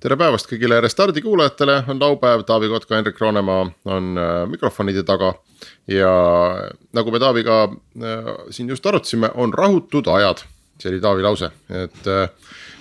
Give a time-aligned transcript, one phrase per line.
[0.00, 5.34] tere päevast kõigile Restardi kuulajatele, on laupäev, Taavi Kotka, Hendrik Roonemaa on äh, mikrofonide taga.
[5.88, 6.10] ja
[6.96, 10.44] nagu me Taaviga äh, siin just arutasime, on rahutud ajad,
[10.80, 12.30] see oli Taavi lause, et äh,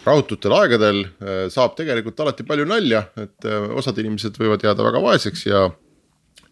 [0.06, 1.04] rahututel aegadel
[1.52, 5.66] saab tegelikult alati palju nalja, et osad inimesed võivad jääda väga vaeseks ja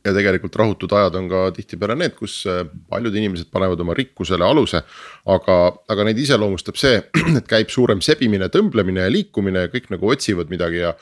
[0.08, 4.46] ja tegelikult rahutud ajad on ka tihtipeale need, kus äh, paljud inimesed panevad oma rikkusele
[4.46, 4.82] aluse.
[5.28, 5.58] aga,
[5.92, 7.02] aga neid iseloomustab see,
[7.40, 10.94] et käib suurem sebimine, tõmblemine ja liikumine ja kõik nagu otsivad midagi ja,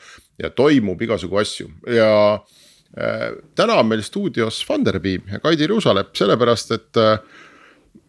[0.42, 6.76] ja toimub igasugu asju ja äh, täna on meil stuudios Funderbeam ja Kaidi Ruusalepp, sellepärast
[6.76, 7.16] et äh,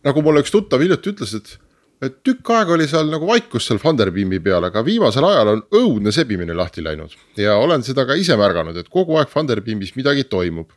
[0.08, 1.58] nagu mulle üks tuttav hiljuti ütles, et
[2.06, 6.14] et tükk aega oli seal nagu vaikus seal Funderbeami peal, aga viimasel ajal on õudne
[6.14, 7.16] sebimine lahti läinud.
[7.38, 10.70] ja olen seda ka ise märganud, et kogu aeg Funderbeamis midagi toimub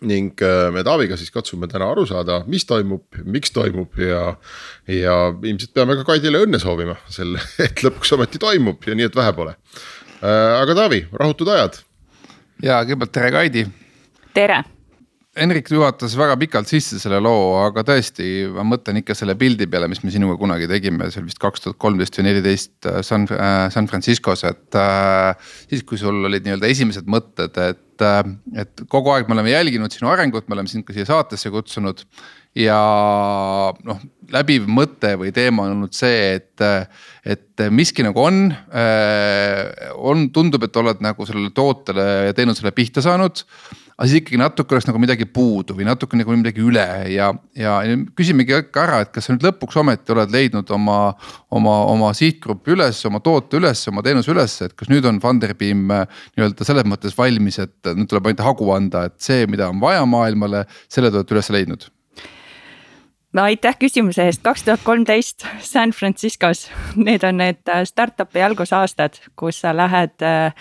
[0.00, 4.34] ning äh, me Taaviga siis katsume täna aru saada, mis toimub, miks toimub ja.
[4.88, 9.20] ja ilmselt peame ka Kaidile õnne soovima selle, et lõpuks ometi toimub ja nii, et
[9.20, 9.56] vähe pole.
[10.20, 11.80] Äh, aga Taavi, rahutud ajad.
[12.64, 13.66] ja kõigepealt tere, Kaidi.
[14.36, 14.62] tere
[15.38, 19.86] Henrik juhatas väga pikalt sisse selle loo, aga tõesti, ma mõtlen ikka selle pildi peale,
[19.86, 23.28] mis me sinuga kunagi tegime, see oli vist kaks tuhat kolmteist või neliteist äh, San,
[23.70, 25.52] San Franciscos, et äh,.
[25.70, 28.20] siis, kui sul olid nii-öelda esimesed mõtted, et, äh,
[28.64, 32.02] et kogu aeg me oleme jälginud sinu arengut, me oleme sind ka siia saatesse kutsunud.
[32.58, 32.78] Ja
[33.86, 34.00] noh,
[34.34, 36.64] läbiv mõte või teema on olnud see, et,
[37.24, 43.04] et miski nagu on, äh, on, tundub, et oled nagu sellele tootele ja teenusele pihta
[43.04, 43.44] saanud
[44.00, 47.74] aga siis ikkagi natuke oleks nagu midagi puudu või natuke nagu midagi üle ja, ja,
[48.16, 50.96] küsimegi ikka ära, et kas sa nüüd lõpuks ometi oled leidnud oma,
[51.52, 55.84] oma, oma sihtgrupi üles, oma toote üles, oma teenuse üles, et kas nüüd on Funderbeam
[55.92, 59.84] äh, nii-öelda selles mõttes valmis, et nüüd tuleb ainult hagu anda, et see, mida on
[59.84, 61.90] vaja maailmale, selle te olete üles leidnud
[63.32, 69.20] no aitäh küsimuse eest, kaks tuhat kolmteist San Franciscos, need on need äh, startup'i algusaastad,
[69.38, 70.52] kus sa lähed äh,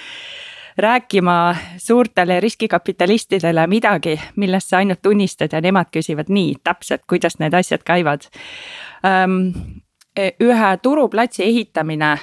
[0.79, 7.53] rääkima suurtele riskikapitalistidele midagi, millest sa ainult unistad ja nemad küsivad nii täpselt, kuidas need
[7.53, 8.29] asjad käivad.
[10.19, 12.21] ühe turuplatsi ehitamine äh,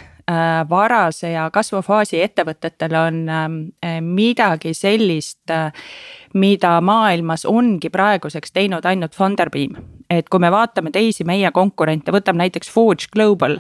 [0.69, 3.21] varase ja kasvufaasi ettevõtetel on
[4.01, 5.53] midagi sellist,
[6.35, 9.96] mida maailmas ongi praeguseks teinud ainult Funderbeam.
[10.11, 13.59] Et kui me vaatame teisi meie konkurente, võtame näiteks Forge Global,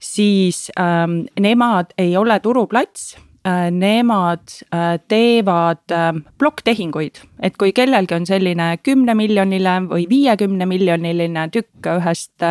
[0.00, 3.12] siis ähm, nemad ei ole turuplats
[3.44, 4.38] Äh, nemad
[4.70, 11.88] äh, teevad äh, plokktehinguid, et kui kellelgi on selline kümne miljoniline või viiekümne miljoniline tükk
[11.90, 12.44] ühest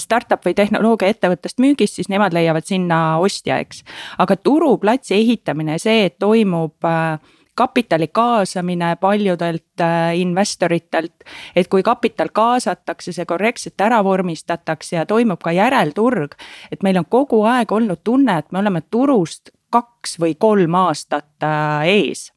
[0.00, 3.84] startup või tehnoloogiaettevõttest müügis, siis nemad leiavad sinna ostja, eks.
[4.16, 6.88] aga turuplatsi ehitamine, see, et toimub
[7.54, 9.84] kapitali kaasamine paljudelt
[10.14, 11.14] investoritelt.
[11.56, 16.34] et kui kapital kaasatakse, see korrektselt ära vormistatakse ja toimub ka järelturg.
[16.72, 21.46] et meil on kogu aeg olnud tunne, et me oleme turust kaks või kolm aastat
[21.46, 22.30] äh, ees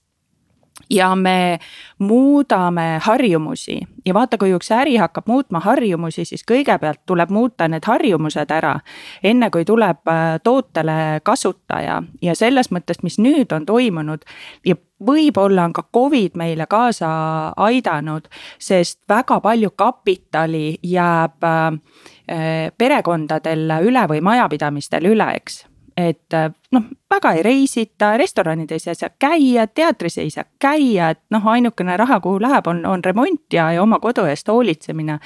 [0.89, 1.59] ja me
[1.99, 7.85] muudame harjumusi ja vaata, kui üks äri hakkab muutma harjumusi, siis kõigepealt tuleb muuta need
[7.87, 8.79] harjumused ära.
[9.23, 14.25] enne kui tuleb äh, tootele kasutaja ja selles mõttes, mis nüüd on toimunud
[14.65, 14.75] ja
[15.05, 17.09] võib-olla on ka Covid meile kaasa
[17.57, 25.63] aidanud, sest väga palju kapitali jääb äh, perekondadel üle või majapidamistel üle, eks
[25.97, 31.21] et äh, noh, väga ei reisita, restoranides ei saa käia, teatris ei saa käia, et
[31.33, 35.19] noh, ainukene raha, kuhu läheb, on, on remont ja, ja oma kodu eest hoolitsemine.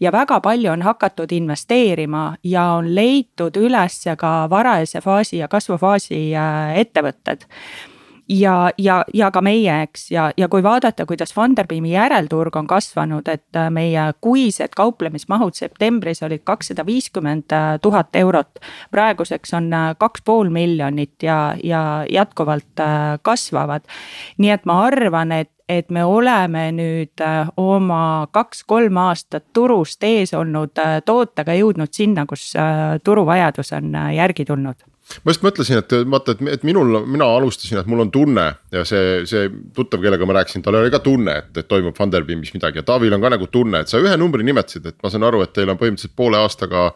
[0.00, 6.22] ja väga palju on hakatud investeerima ja on leitud üles ka varajase faasi ja kasvufaasi
[6.36, 7.46] äh, ettevõtted
[8.32, 13.28] ja, ja, ja ka meie, eks, ja, ja kui vaadata, kuidas Funderbeami järelturg on kasvanud,
[13.28, 18.60] et äh, meie kuised kauplemismahud septembris olid kakssada viiskümmend äh, tuhat eurot.
[18.90, 22.80] praeguseks on äh, kaks pool miljonit ja, ja jätkuvalt
[23.22, 23.82] kasvavad.
[24.38, 27.22] nii et ma arvan, et et me oleme nüüd
[27.56, 30.76] oma kaks-kolm aastat turust ees olnud
[31.06, 32.50] tootega jõudnud sinna, kus
[33.04, 34.91] turuvajadus on järgi tulnud
[35.22, 38.84] ma just mõtlesin, et vaata, et, et minul, mina alustasin, et mul on tunne ja
[38.88, 42.80] see, see tuttav, kellega ma rääkisin, tal oli ka tunne, et, et toimub Funderbeamis midagi
[42.80, 45.42] ja Taavil on ka nagu tunne, et sa ühe numbri nimetasid, et ma saan aru,
[45.44, 46.90] et teil on põhimõtteliselt poole aastaga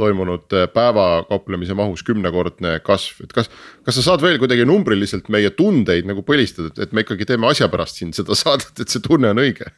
[0.00, 3.50] toimunud päevakauplemise mahus kümnekordne kasv, et kas.
[3.84, 7.68] kas sa saad veel kuidagi numbriliselt meie tundeid nagu põlistada, et me ikkagi teeme asja
[7.72, 9.68] pärast siin seda saadet, et see tunne on õige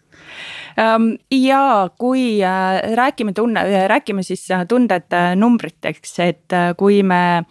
[0.77, 7.45] ja kui äh, räägime tunne, räägime siis äh, tunded äh, numbriteks, et kui me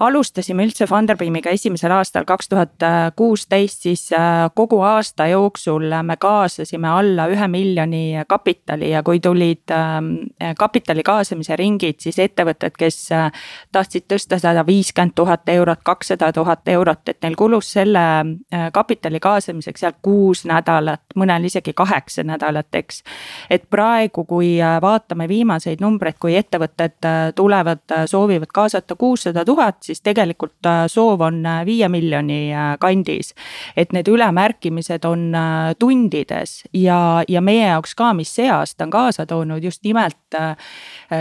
[0.00, 2.84] alustasime üldse Funderbeamiga esimesel aastal, kaks tuhat
[3.16, 9.70] kuusteist, siis äh, kogu aasta jooksul me kaasasime alla ühe miljoni kapitali ja kui tulid
[9.72, 10.10] ähm,
[10.58, 13.30] kapitali kaasamise ringid, siis ettevõtted, kes äh,
[13.72, 19.20] tahtsid tõsta sada viiskümmend tuhat eurot, kakssada tuhat eurot, et neil kulus selle äh, kapitali
[19.20, 23.02] kaasamiseks seal kuus nädalat, mõnel isegi kaheksa nädalat, eks.
[23.50, 30.66] et praegu, kui vaatame viimaseid numbreid, kui ettevõtted tulevad, soovivad kaasata kuussada tuhat, siis tegelikult
[30.66, 33.34] äh, soov on äh, viie miljoni äh, kandis.
[33.76, 35.32] et need ülemärkimised on
[35.78, 40.38] tundides ja, ja meie jaoks ka, mis see aasta on kaasa toonud just nimelt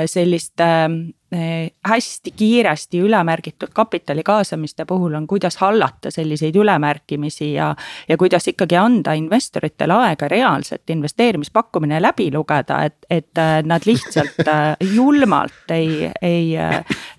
[0.06, 1.14] sellist Eh,
[1.86, 7.76] hästi kiiresti ülemärgitud kapitali kaasamiste puhul on, kuidas hallata selliseid ülemärkimisi ja.
[8.10, 14.46] ja kuidas ikkagi anda investoritele aega reaalselt investeerimispakkumine läbi lugeda, et, et eh, nad lihtsalt
[14.46, 16.54] eh, julmalt ei, ei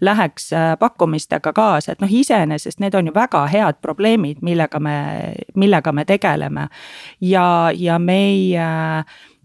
[0.00, 4.96] läheks pakkumistega kaasa, et noh, iseenesest need on ju väga head probleemid, millega me,
[5.54, 6.68] millega me tegeleme.
[7.20, 8.68] ja, ja meie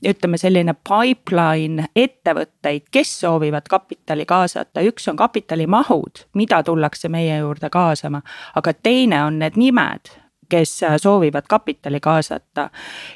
[0.05, 7.69] ütleme, selline pipeline ettevõtteid, kes soovivad kapitali kaasata, üks on kapitalimahud, mida tullakse meie juurde
[7.69, 8.21] kaasama.
[8.55, 10.11] aga teine on need nimed,
[10.49, 12.69] kes soovivad kapitali kaasata.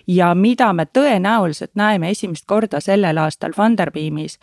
[0.07, 4.39] ja mida me tõenäoliselt näeme esimest korda sellel aastal Funderbeamis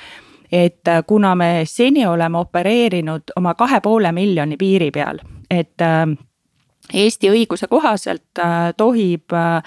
[0.53, 5.19] et kuna me seni oleme opereerinud oma kahe poole miljoni piiri peal,
[5.51, 5.79] et
[6.95, 9.63] Eesti õiguse kohaselt äh, tohib äh,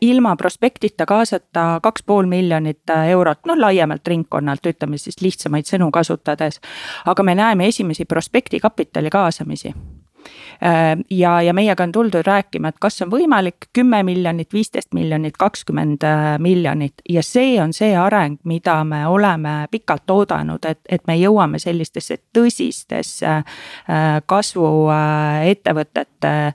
[0.00, 5.90] ilma prospektita kaasata kaks pool miljonit äh, eurot, noh laiemalt ringkonnalt, ütleme siis lihtsamaid sõnu
[5.90, 6.60] kasutades.
[7.04, 9.93] aga me näeme esimesi prospekti kapitali kaasamisi Äh,
[11.10, 16.02] ja, ja meiega on tuldud rääkima, et kas on võimalik kümme miljonit, viisteist miljonit, kakskümmend
[16.06, 21.16] äh, miljonit ja see on see areng, mida me oleme pikalt oodanud, et, et me
[21.18, 23.44] jõuame sellistesse tõsistesse äh,
[24.26, 26.52] kasvuettevõtete,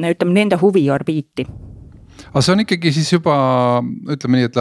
[0.00, 1.46] ütleme nende huviorbiiti.
[2.30, 3.34] aga see on ikkagi siis juba
[4.08, 4.56] ütleme nii, et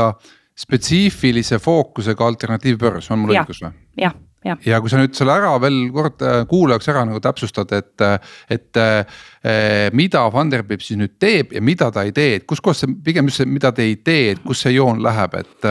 [0.60, 3.72] spetsiifilise fookusega alternatiivbörs, on mul õigus või?
[4.00, 4.56] Jah Ja.
[4.64, 8.04] ja kui sa nüüd selle ära veel kord äh, kuulajaks ära nagu täpsustad, et,
[8.48, 12.94] et eh, mida Funderbeam siis nüüd teeb ja mida ta ei tee, et kuskohast see
[13.04, 15.68] pigem just see, mida te ei tee, et kus see joon läheb, et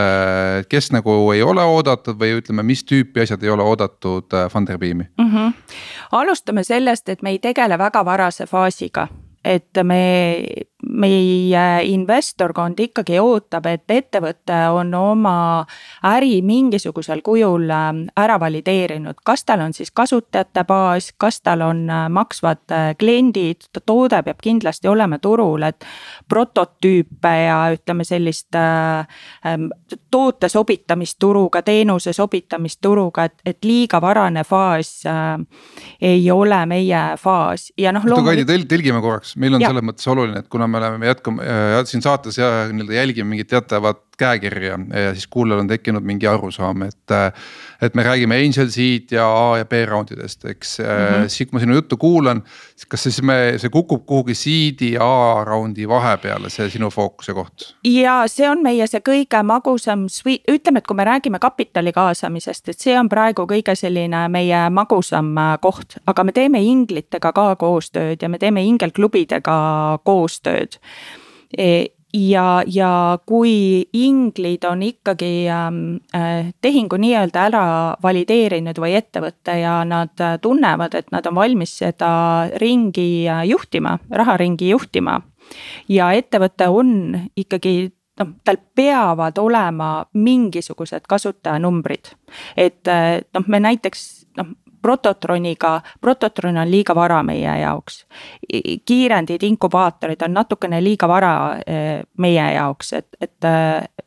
[0.68, 5.32] kes nagu ei ole oodatud või ütleme, mis tüüpi asjad ei ole oodatud Funderbeami mm?
[5.32, 5.80] -hmm.
[6.20, 9.08] alustame sellest, et me ei tegele väga varase faasiga
[9.44, 10.02] et me,
[10.98, 15.36] meie investorkond ikkagi ootab, et ettevõte on oma
[16.06, 21.84] äri mingisugusel kujul äh, ära valideerinud, kas tal on siis kasutajate baas, kas tal on
[21.90, 25.86] äh, maksvad äh, kliendid, toode peab kindlasti olema turul, et
[26.28, 29.68] prototüüpe ja ütleme sellist ähm,
[30.10, 35.02] toote sobitamist turuga, teenuse sobitamist turuga, et, et liiga varane faas
[36.00, 38.04] ei ole meie faas ja noh.
[38.08, 39.70] oota Kaidi, tõlgime korraks, meil on ja.
[39.70, 43.34] selles mõttes oluline, et kuna me oleme, me jätkame äh, siin saates ja nii-öelda jälgime
[43.34, 47.16] mingit teatavat käekirja ja siis kuulajal on tekkinud mingi arusaam, et.
[47.82, 51.28] Et me räägime angel seed ja A ja B round idest, eks mm, -hmm.
[51.28, 52.42] siis kui ma sinu juttu kuulan.
[52.88, 55.06] kas siis me, see kukub kuhugi seed'i ja
[55.38, 57.74] A round'i vahepeale, see sinu fookuse koht?
[57.84, 60.06] ja see on meie see kõige magusam,
[60.48, 65.36] ütleme, et kui me räägime kapitali kaasamisest, et see on praegu kõige selline meie magusam
[65.38, 69.58] äh, koht, aga me teeme inglitega ka koostööd ja me teeme ingelklubidega
[70.04, 70.78] koostööd
[71.58, 77.64] e, ja, ja kui inglid on ikkagi ähm, äh, tehingu nii-öelda ära
[78.02, 82.10] valideerinud või ettevõte ja nad äh, tunnevad, et nad on valmis seda
[82.62, 85.20] ringi äh, juhtima, raharingi juhtima.
[85.88, 92.14] ja ettevõte on ikkagi noh, tal peavad olema mingisugused kasutajanumbrid.
[92.56, 92.88] et
[93.34, 94.17] noh, me näiteks
[94.82, 98.06] Prototroniga, Prototron on liiga vara meie jaoks.
[98.84, 101.34] kiirendid, inkubaatorid on natukene liiga vara
[101.66, 103.48] eh, meie jaoks, et, et,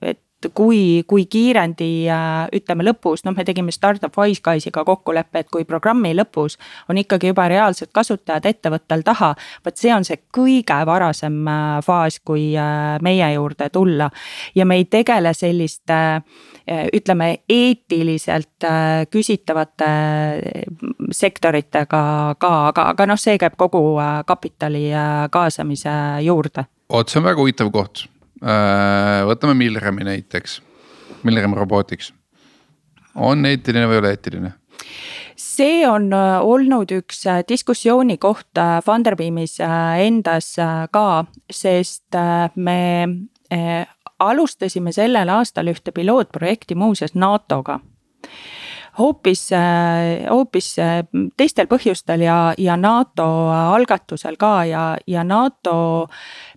[0.02, 0.20] et
[0.54, 2.08] kui, kui kiirendi
[2.56, 6.58] ütleme lõpus, noh, me tegime startup Wiseguys'iga kokkuleppe, et kui programmi lõpus
[6.90, 9.34] on ikkagi juba reaalsed kasutajad ettevõttel taha.
[9.66, 11.46] vot see on see kõige varasem
[11.86, 12.54] faas, kui
[13.02, 14.10] meie juurde tulla
[14.56, 16.22] ja me ei tegele selliste
[16.70, 18.66] ütleme eetiliselt
[19.12, 19.90] küsitavate
[21.12, 22.02] sektoritega
[22.40, 23.98] ka, aga, aga noh, see käib kogu
[24.30, 24.88] kapitali
[25.34, 25.94] kaasamise
[26.26, 26.68] juurde.
[26.92, 28.06] vot see on väga huvitav koht
[28.42, 30.62] Äh, võtame Milremi näiteks,
[31.24, 32.14] Milrem Robotics.
[33.16, 34.54] on eetiline või ei ole eetiline?
[35.38, 40.56] see on olnud üks diskussiooni koht Funderbeamis endas
[40.92, 42.18] ka, sest
[42.56, 42.80] me
[44.22, 47.80] alustasime sellel aastal ühte pilootprojekti muuseas NATO-ga
[49.00, 49.50] hoopis,
[50.30, 50.74] hoopis
[51.38, 56.08] teistel põhjustel ja, ja NATO algatusel ka ja, ja NATO.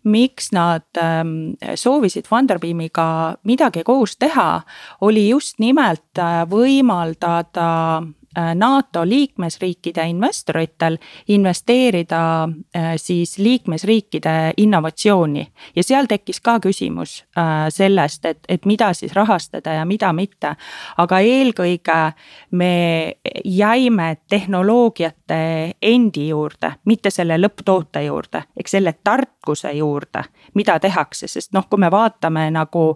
[0.05, 4.61] miks nad ähm, soovisid Funderbeamiga midagi koos teha,
[5.01, 7.71] oli just nimelt äh, võimaldada
[8.03, 8.24] Äh,
[8.55, 10.99] NATO liikmesriikide investoritel
[11.29, 15.47] investeerida äh, siis liikmesriikide innovatsiooni.
[15.77, 20.57] ja seal tekkis ka küsimus äh, sellest, et, et mida siis rahastada ja mida mitte.
[20.97, 22.13] aga eelkõige
[22.51, 23.15] me
[23.45, 30.25] jäime tehnoloogiate endi juurde, mitte selle lõpptoote juurde, ehk selle tarkuse juurde,
[30.55, 32.95] mida tehakse, sest noh, kui me vaatame nagu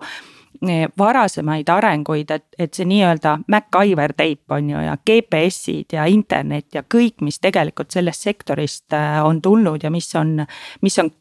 [0.98, 6.82] varasemaid arenguid, et, et see nii-öelda MacGyver teip on ju ja GPS-id ja internet ja
[6.82, 10.42] kõik, mis tegelikult sellest sektorist äh, on tulnud ja mis on,
[10.82, 11.12] mis on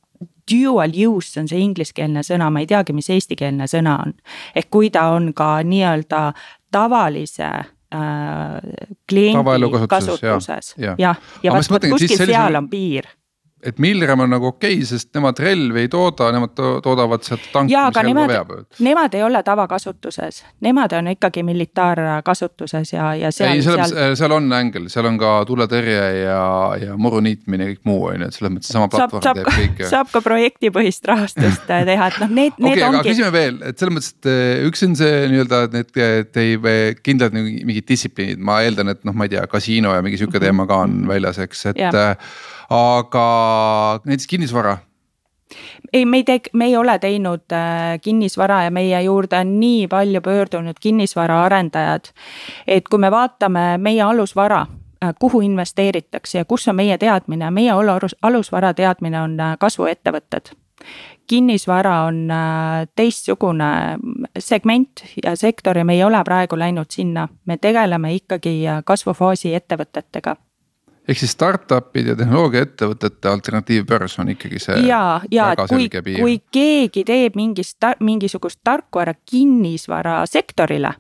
[0.52, 4.14] dual use on see ingliskeelne sõna, ma ei teagi, mis eestikeelne sõna on.
[4.56, 6.24] ehk kui ta on ka nii-öelda
[6.72, 7.68] tavalise äh,
[9.10, 13.10] kliendi kasutuses, jah, ja, ja vot kuskil seal on piir
[13.66, 17.74] et Milrem on nagu okei okay,, sest nemad relvi ei tooda, nemad toodavad sealt tanki,
[17.74, 18.52] mis relva veab.
[18.86, 23.56] Nemad ei ole tavakasutuses, nemad on ikkagi militaarkasutuses ja, ja seal.
[23.56, 24.16] ei, seal, seal...
[24.20, 26.42] seal on ängel, seal on ka tuletõrje ja,
[26.84, 29.50] ja muru niitmine ja kõik muu on ju, et selles mõttes seesama platvorm saab, teeb
[29.50, 29.90] kõike.
[29.96, 33.02] saab ka projektipõhist rahastust äh, teha, et noh, need, need okay, ongi.
[33.02, 35.90] aga küsime veel, et selles mõttes, et äh, üks on see nii-öelda need
[36.38, 40.42] teie kindlad mingid distsipliinid, ma eeldan, et noh, ma ei tea, kasiino ja mingi sihuke
[40.44, 42.14] teema ka on väljas, eks, et yeah
[42.70, 44.78] aga näiteks kinnisvara?
[45.94, 49.88] Ei, me ei tee, me ei ole teinud äh, kinnisvara ja meie juurde on nii
[49.88, 52.12] palju pöördunud kinnisvaraarendajad.
[52.68, 54.66] et kui me vaatame meie alusvara
[55.04, 60.52] äh,, kuhu investeeritakse ja kus on meie teadmine, meie alus, alusvara teadmine on äh, kasvuettevõtted.
[61.28, 62.30] Kinnisvara on
[62.96, 63.98] teistsugune
[64.40, 70.36] segment ja sektor ja me ei ole praegu läinud sinna, me tegeleme ikkagi kasvufaasi ettevõtetega
[71.08, 74.80] ehk siis startup'id ja tehnoloogiaettevõtete alternatiivbörs on ikkagi see.
[74.88, 80.94] ja, ja et kui, kui keegi teeb mingist, mingisugust tarkvara kinnisvara sektorile,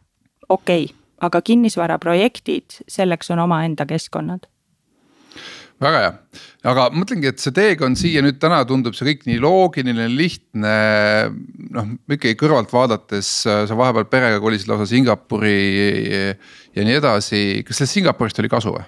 [0.49, 0.95] okei okay,,
[1.27, 4.47] aga kinnisvaraprojektid, selleks on omaenda keskkonnad
[5.81, 6.13] väga hea,
[6.71, 10.73] aga mõtlengi, et see teekond siia nüüd täna tundub see kõik nii loogiline, lihtne.
[11.75, 15.57] noh, ikkagi kõrvalt vaadates sa vahepeal perega kolisid lausa Singapuri
[16.73, 18.87] ja nii edasi, kas sellest Singapurist oli kasu või?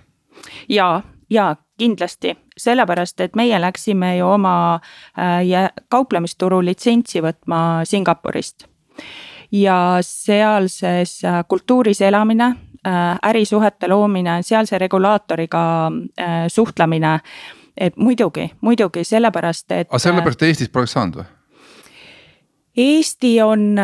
[0.70, 8.68] Ja, ja kindlasti, sellepärast et meie läksime ju oma äh, kauplemisturu litsentsi võtma Singapurist.
[9.52, 12.46] ja sealses äh, kultuuris elamine
[12.88, 15.92] äh,, ärisuhete loomine, sealse regulaatoriga
[16.48, 17.20] suhtlemine.
[17.78, 19.88] et muidugi, muidugi sellepärast, et.
[19.90, 21.26] aga sellepärast Eestis poleks saanud või?
[22.80, 23.76] Eesti on,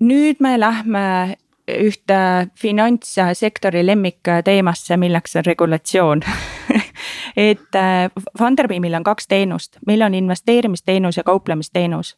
[0.00, 1.36] nüüd me lähme
[1.78, 6.22] ühte finantssektori lemmikteemasse, milleks on regulatsioon
[7.36, 12.16] et äh, Funderbeamil on kaks teenust, meil on investeerimisteenus ja kauplemisteenus.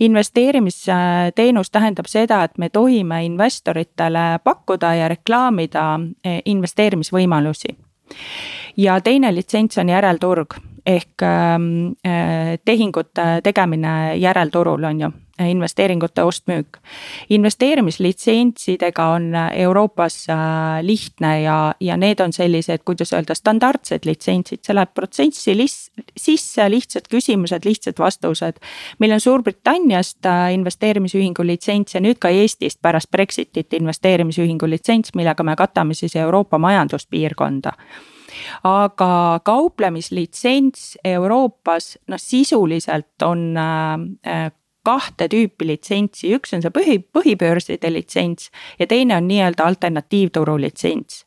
[0.00, 7.76] investeerimisteenus tähendab seda, et me tohime investoritele pakkuda ja reklaamida äh, investeerimisvõimalusi.
[8.76, 10.54] ja teine litsents on järelturg
[10.86, 16.78] ehk ähm, äh, tehingute tegemine järelturul on ju investeeringute ost-müük.
[17.30, 20.36] investeerimislitsentsidega on Euroopas äh,
[20.82, 25.56] lihtne ja, ja need on sellised, kuidas öelda, standardsed litsentsid, see läheb protsessi
[26.16, 28.62] sisse, lihtsad küsimused, lihtsad vastused.
[28.98, 35.42] meil on Suurbritanniast äh, investeerimisühingu litsents ja nüüd ka Eestist pärast Brexitit investeerimisühingu litsents, millega
[35.42, 37.72] me katame siis Euroopa majanduspiirkonda
[38.64, 44.52] aga kauplemislitsents Euroopas noh, sisuliselt on äh,
[44.84, 51.24] kahte tüüpi litsentsi, üks on see põhi, põhibörside litsents ja teine on nii-öelda alternatiivturu litsents.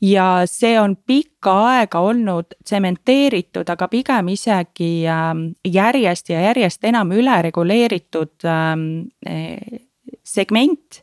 [0.00, 7.12] ja see on pikka aega olnud tsementeeritud, aga pigem isegi ähm, järjest ja järjest enam
[7.12, 8.86] ülereguleeritud ähm,
[9.26, 9.82] eh,
[10.24, 11.02] segment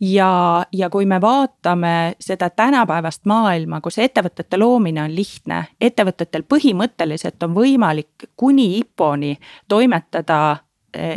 [0.00, 7.42] ja, ja kui me vaatame seda tänapäevast maailma, kus ettevõtete loomine on lihtne, ettevõtetel põhimõtteliselt
[7.42, 9.36] on võimalik kuni IPO-ni
[9.68, 10.56] toimetada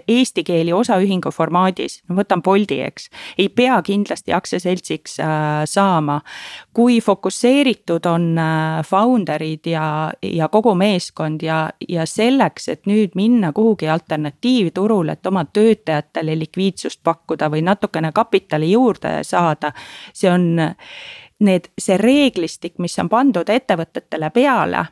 [0.07, 3.09] eesti keeli osaühingu formaadis, ma võtan Bolti, eks.
[3.37, 5.29] ei pea kindlasti aktsiaseltsiks äh,
[5.65, 6.21] saama.
[6.73, 13.51] kui fokusseeritud on äh, founder'id ja, ja kogu meeskond ja, ja selleks, et nüüd minna
[13.53, 19.71] kuhugi alternatiivturule, et oma töötajatele likviidsust pakkuda või natukene kapitali juurde saada.
[20.13, 20.55] see on
[21.39, 24.85] need, see reeglistik, mis on pandud ettevõtetele peale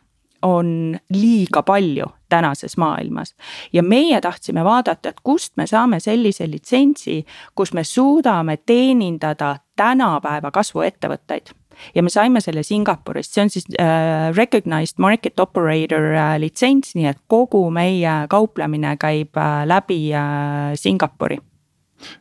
[0.45, 3.35] on liiga palju tänases maailmas.
[3.73, 10.51] ja meie tahtsime vaadata, et kust me saame sellise litsentsi, kus me suudame teenindada tänapäeva
[10.51, 11.53] kasvuettevõtteid.
[11.95, 17.09] Ja me saime selle Singapurist, see on siis äh, recognized market operator äh, litsents, nii
[17.11, 21.41] et kogu meie kauplemine käib äh, läbi äh, Singapuri.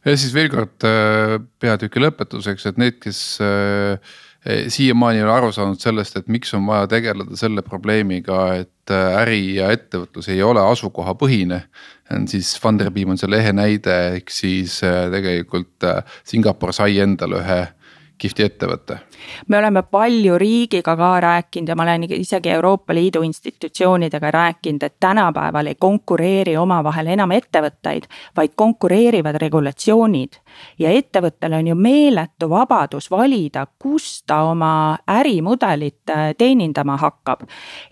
[0.05, 4.15] Ja siis veel kord äh, peatüki lõpetuseks, et need, kes äh,
[4.69, 9.17] siiamaani ei ole aru saanud sellest, et miks on vaja tegeleda selle probleemiga, et äh,
[9.23, 11.63] äri ja ettevõtlus ei ole asukohapõhine.
[12.29, 15.89] siis Funderbeam on selle ehe näide, ehk siis äh, tegelikult
[16.25, 17.63] Singapur sai endale ühe
[18.25, 18.99] kihvti ettevõte
[19.49, 24.95] me oleme palju riigiga ka rääkinud ja ma olen isegi Euroopa Liidu institutsioonidega rääkinud, et
[25.01, 30.41] tänapäeval ei konkureeri omavahel enam ettevõtteid, vaid konkureerivad regulatsioonid.
[30.79, 37.43] ja ettevõttel on ju meeletu vabadus valida, kus ta oma ärimudelit äh, teenindama hakkab.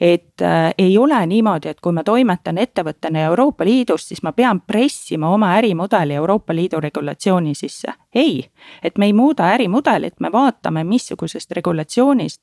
[0.00, 4.60] et äh, ei ole niimoodi, et kui ma toimetan ettevõttena Euroopa Liidus, siis ma pean
[4.60, 7.92] pressima oma ärimudeli Euroopa Liidu regulatsiooni sisse.
[8.14, 8.50] Ei,
[8.83, 12.40] et me ei muuda ärimudelit, me vaatame, missugune mingisugusest regulatsioonist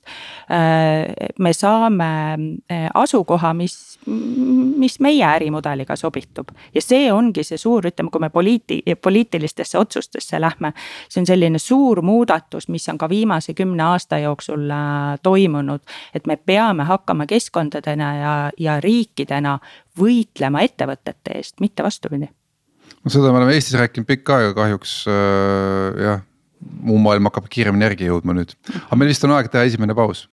[0.51, 2.33] äh, me saame
[2.71, 3.99] äh, asukoha, mis,
[4.77, 6.49] mis meie ärimudeliga sobitub.
[6.75, 10.73] ja see ongi see suur, ütleme, kui me poliiti-, poliitilistesse otsustesse lähme,
[11.09, 15.81] see on selline suur muudatus, mis on ka viimase kümne aasta jooksul äh, toimunud.
[16.13, 19.59] et me peame hakkama keskkondadena ja, ja riikidena
[19.99, 22.29] võitlema ettevõtete eest, mitte vastupidi
[23.03, 26.25] no seda me oleme Eestis rääkinud pikka aega kahjuks äh, jah,
[26.81, 30.27] muu maailm hakkab kiiremini järgi jõudma nüüd, aga meil vist on aeg teha esimene paus.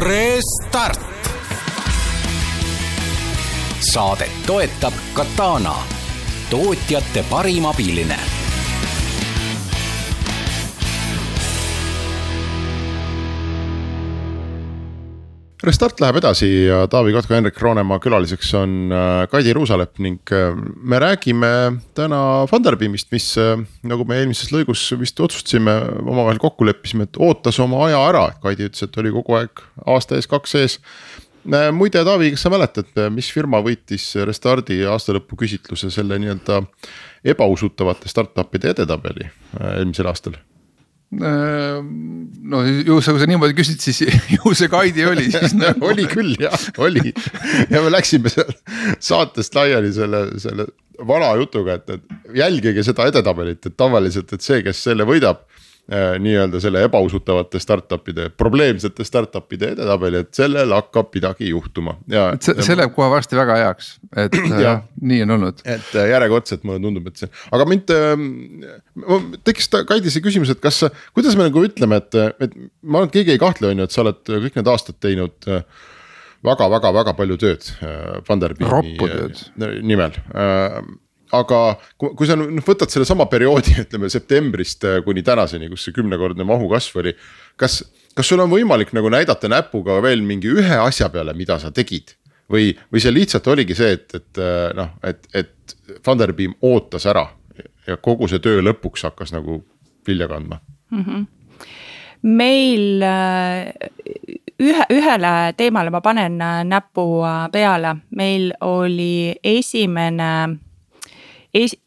[0.00, 1.06] Restart.
[3.90, 5.74] saadet toetab Katana,
[6.52, 8.39] tootjate parim abiline
[15.60, 20.54] Restart läheb edasi ja Taavi Kotka, Henrik Roonemaa külaliseks on äh, Kaidi Ruusalepp ning äh,
[20.56, 21.50] me räägime
[21.94, 27.60] täna Funderbeamist, mis äh, nagu me eelmises lõigus vist otsustasime, omavahel kokku leppisime, et ootas
[27.60, 30.78] oma aja ära, Kaidi ütles, et oli kogu aeg aasta ees, kaks ees.
[31.76, 36.62] muide, Taavi, kas sa mäletad, mis firma võitis Restardi aastalõpu küsitluse selle nii-öelda
[37.36, 39.28] ebausutavate startup'ide edetabeli
[39.74, 40.40] eelmisel aastal?
[41.10, 41.86] Ehm,
[42.46, 44.04] no ju sa, kui sa niimoodi küsid, siis
[44.36, 45.82] ju see Kaidi oli siis nagu...
[45.90, 47.10] oli küll jah, oli.
[47.70, 48.52] Ja me läksime seal
[49.02, 50.68] saatest laiali selle, selle
[51.06, 55.59] vana jutuga, et, et jälgige seda edetabelit, et tavaliselt, et see, kes selle võidab Äh,
[55.90, 62.28] nii-öelda selle ebausutavate startup'ide, probleemsete startup'ide edetabeli, et sellel hakkab midagi juhtuma ja.
[62.38, 63.88] see, see läheb kohe varsti väga heaks,
[64.22, 65.64] et ja, nii on olnud.
[65.64, 68.24] et äh, järjekordselt mulle tundub, et see, aga mind äh,,
[69.46, 70.84] tekkis Kaidi see küsimus, et kas,
[71.16, 73.96] kuidas me nagu ütleme, et, et ma arvan, et keegi ei kahtle, on ju, et
[73.96, 75.50] sa oled kõik need aastad teinud
[76.46, 77.66] väga-väga-väga palju tööd
[78.28, 78.96] Funderbeami
[79.82, 80.14] nimel
[81.36, 81.60] aga
[81.96, 86.46] kui, kui sa nüüd võtad sellesama perioodi, ütleme septembrist äh, kuni tänaseni, kus see kümnekordne
[86.46, 87.14] mahu kasv oli.
[87.60, 87.82] kas,
[88.16, 92.16] kas sul on võimalik nagu näidata näpuga veel mingi ühe asja peale, mida sa tegid?
[92.50, 97.28] või, või see lihtsalt oligi see, et, et äh, noh, et, et Funderbeam ootas ära
[97.86, 99.60] ja kogu see töö lõpuks hakkas nagu
[100.06, 100.58] vilja kandma
[100.90, 101.04] mm?
[101.04, 101.26] -hmm.
[102.22, 103.70] meil äh,
[104.60, 107.06] ühe, ühele teemale ma panen näpu
[107.52, 110.58] peale, meil oli esimene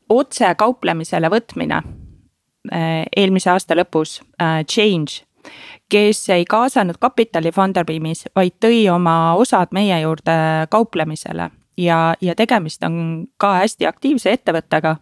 [0.10, 1.82] otse kauplemisele võtmine
[2.72, 5.24] äh, eelmise aasta lõpus, äh, Change
[5.92, 10.36] kes ei kaasanud kapitali Funderbeamis, vaid tõi oma osad meie juurde
[10.72, 14.96] kauplemisele ja, ja tegemist on ka hästi aktiivse ettevõttega.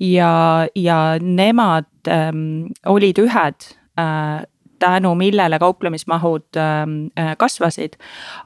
[0.00, 0.32] ja,
[0.74, 3.68] ja nemad ähm, olid ühed
[4.00, 4.42] äh,
[4.80, 7.96] tänu millele kauplemismahud ähm, äh, kasvasid.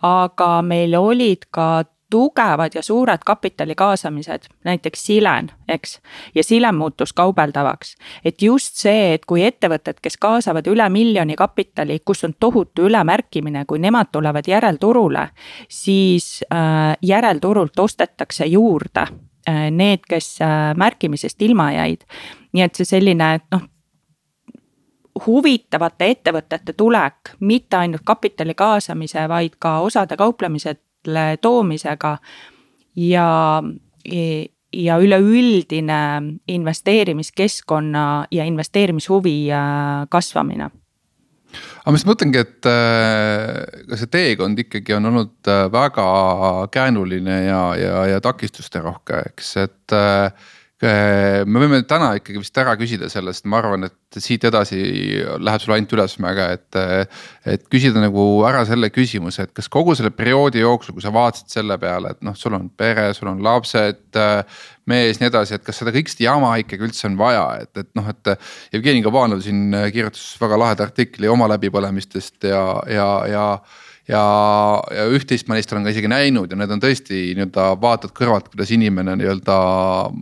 [0.02, 6.00] aga meil olid ka tugevad ja suured kapitali kaasamised, näiteks Silen, eks.
[6.34, 7.96] ja Silen muutus kaubeldavaks.
[8.24, 13.64] et just see, et kui ettevõtted, kes kaasavad üle miljoni kapitali, kus on tohutu ülemärkimine,
[13.64, 15.28] kui nemad tulevad järelturule,
[15.68, 19.06] siis äh, järelturult ostetakse juurde
[19.48, 22.04] äh, need, kes äh, märkimisest ilma jäid.
[22.52, 23.62] nii et see selline noh
[25.26, 30.74] huvitavate ettevõtete tulek, mitte ainult kapitali kaasamise, vaid ka osade kauplemise
[31.40, 32.18] toomisega.
[32.96, 33.62] Ja,
[34.76, 39.60] ja üleüldine investeerimiskeskkonna ja investeerimishuvi äh,
[40.10, 40.70] kasvamine.
[41.84, 46.06] Aga ma just mõtlengi, et äh, ka see teekond ikkagi on olnud äh, väga
[46.74, 49.96] käänuline ja, ja, ja takistuste rohke, eks, et
[50.82, 54.80] me võime täna ikkagi vist ära küsida sellest, ma arvan, et siit edasi
[55.38, 56.78] läheb sul ainult ülesmäge, et.
[57.54, 61.54] et küsida nagu ära selle küsimuse, et kas kogu selle perioodi jooksul, kui sa vaatasid
[61.54, 64.18] selle peale, et noh, sul on pere, sul on lapsed.
[64.90, 67.90] mees, nii edasi, et kas seda kõik seda jama ikkagi üldse on vaja, et, et
[67.96, 68.34] noh, et.
[68.74, 73.46] Jevgeni Kabanov siin kirjutas väga laheda artikli oma läbipõlemistest ja, ja, ja
[74.10, 74.22] ja,
[74.92, 78.50] ja üht-teist ma neist olen ka isegi näinud ja need on tõesti nii-öelda vaatad kõrvalt,
[78.52, 79.56] kuidas inimene nii-öelda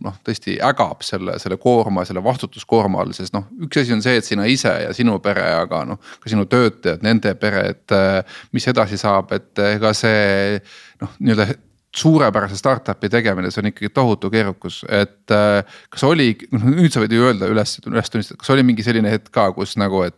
[0.07, 4.21] noh, tõesti ägab selle, selle koorma, selle vastutuskoorma all, sest noh, üks asi on see,
[4.21, 7.97] et sina ise ja sinu pere, aga noh, ka sinu töötajad, nende pere, et
[8.55, 10.62] mis edasi saab, et ega see
[11.03, 11.51] noh, nii-öelda
[11.92, 17.12] suurepärase startup'i tegemine, see on ikkagi tohutu keerukus, et kas oli, noh nüüd sa võid
[17.12, 20.16] ju öelda üles, üles tunnistada, kas oli mingi selline hetk ka, kus nagu, et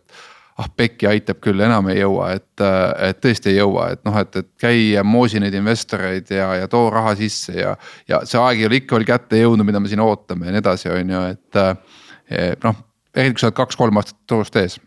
[0.55, 2.63] ah pekki aitab küll, enam ei jõua, et,
[3.09, 6.69] et tõesti ei jõua, et noh, et, et käi ja moosi neid investoreid ja, ja
[6.71, 7.73] too raha sisse ja.
[8.07, 10.63] ja see aeg ei ole ikka veel kätte jõudnud, mida me siin ootame ja nii
[10.63, 12.79] edasi, on ju, et noh,
[13.15, 14.79] eriti kui sa oled kaks-kolm aastat turust ees.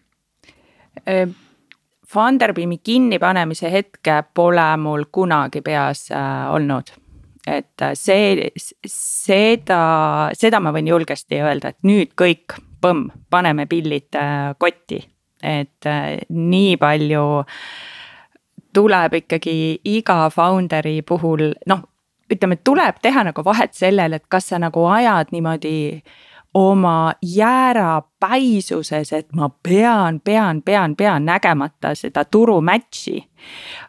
[2.08, 6.94] Funderbeami kinnipanemise hetke pole mul kunagi peas äh, olnud
[7.48, 8.48] et äh, see,
[8.88, 9.82] seda,
[10.36, 15.00] seda ma võin julgesti öelda, et nüüd kõik, põmm, paneme pillid äh, kotti
[15.42, 17.44] et äh, nii palju
[18.74, 21.84] tuleb ikkagi iga founder'i puhul noh,
[22.32, 26.02] ütleme, tuleb teha nagu vahet sellel, et kas sa nagu ajad niimoodi
[26.54, 33.22] oma jäärapäisuses, et ma pean, pean, pean, pean nägemata seda turu match'i.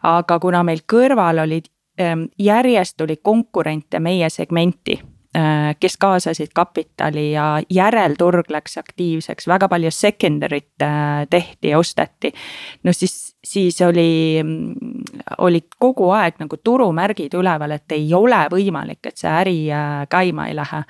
[0.02, 5.00] aga kuna meil kõrval olid ähm, järjest tuli konkurente meie segmenti
[5.80, 12.32] kes kaasasid kapitali ja järelturg läks aktiivseks, väga palju secondary't äh, tehti ja osteti.
[12.84, 14.42] no siis, siis oli,
[15.38, 20.46] olid kogu aeg nagu turumärgid üleval, et ei ole võimalik, et see äri äh, käima
[20.50, 20.82] ei lähe.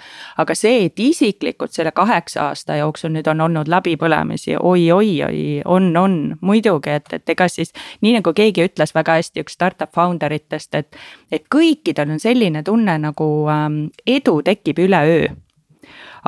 [0.42, 5.42] aga see, et isiklikult selle kaheksa aasta jooksul nüüd on olnud läbipõlemisi oi, oi, oi,
[5.64, 7.73] on, on muidugi, et, et ega siis
[8.05, 10.96] nii nagu keegi ütles väga hästi, üks startup founder itest, et,
[11.33, 15.31] et kõikidel on selline tunne nagu ähm, edu tekib üleöö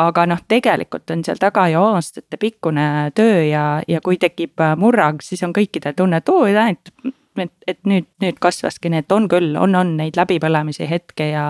[0.00, 5.20] aga noh, tegelikult on seal taga ju aastatepikkune töö ja, ja kui tekib äh, murrang,
[5.24, 6.90] siis on kõikidel tunne, et oo, et,
[7.36, 11.46] et, et nüüd, nüüd kasvaski, nii et on küll, on, on neid läbipõlemisi hetke ja.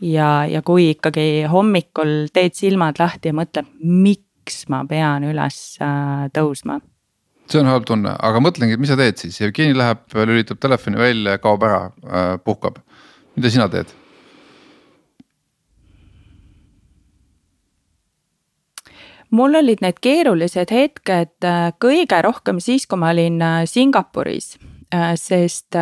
[0.00, 6.28] ja, ja kui ikkagi hommikul teed silmad lahti ja mõtled, miks ma pean üles äh,
[6.34, 6.80] tõusma
[7.52, 11.00] see on halb tunne, aga mõtlengi, et mis sa teed siis, Jevgeni läheb, lülitab telefoni
[11.00, 12.78] välja, kaob ära, äh, puhkab.
[13.36, 13.92] mida sina teed?
[19.32, 24.54] Mul olid need keerulised hetked äh, kõige rohkem siis, kui ma olin äh, Singapuris
[24.92, 25.78] äh, sest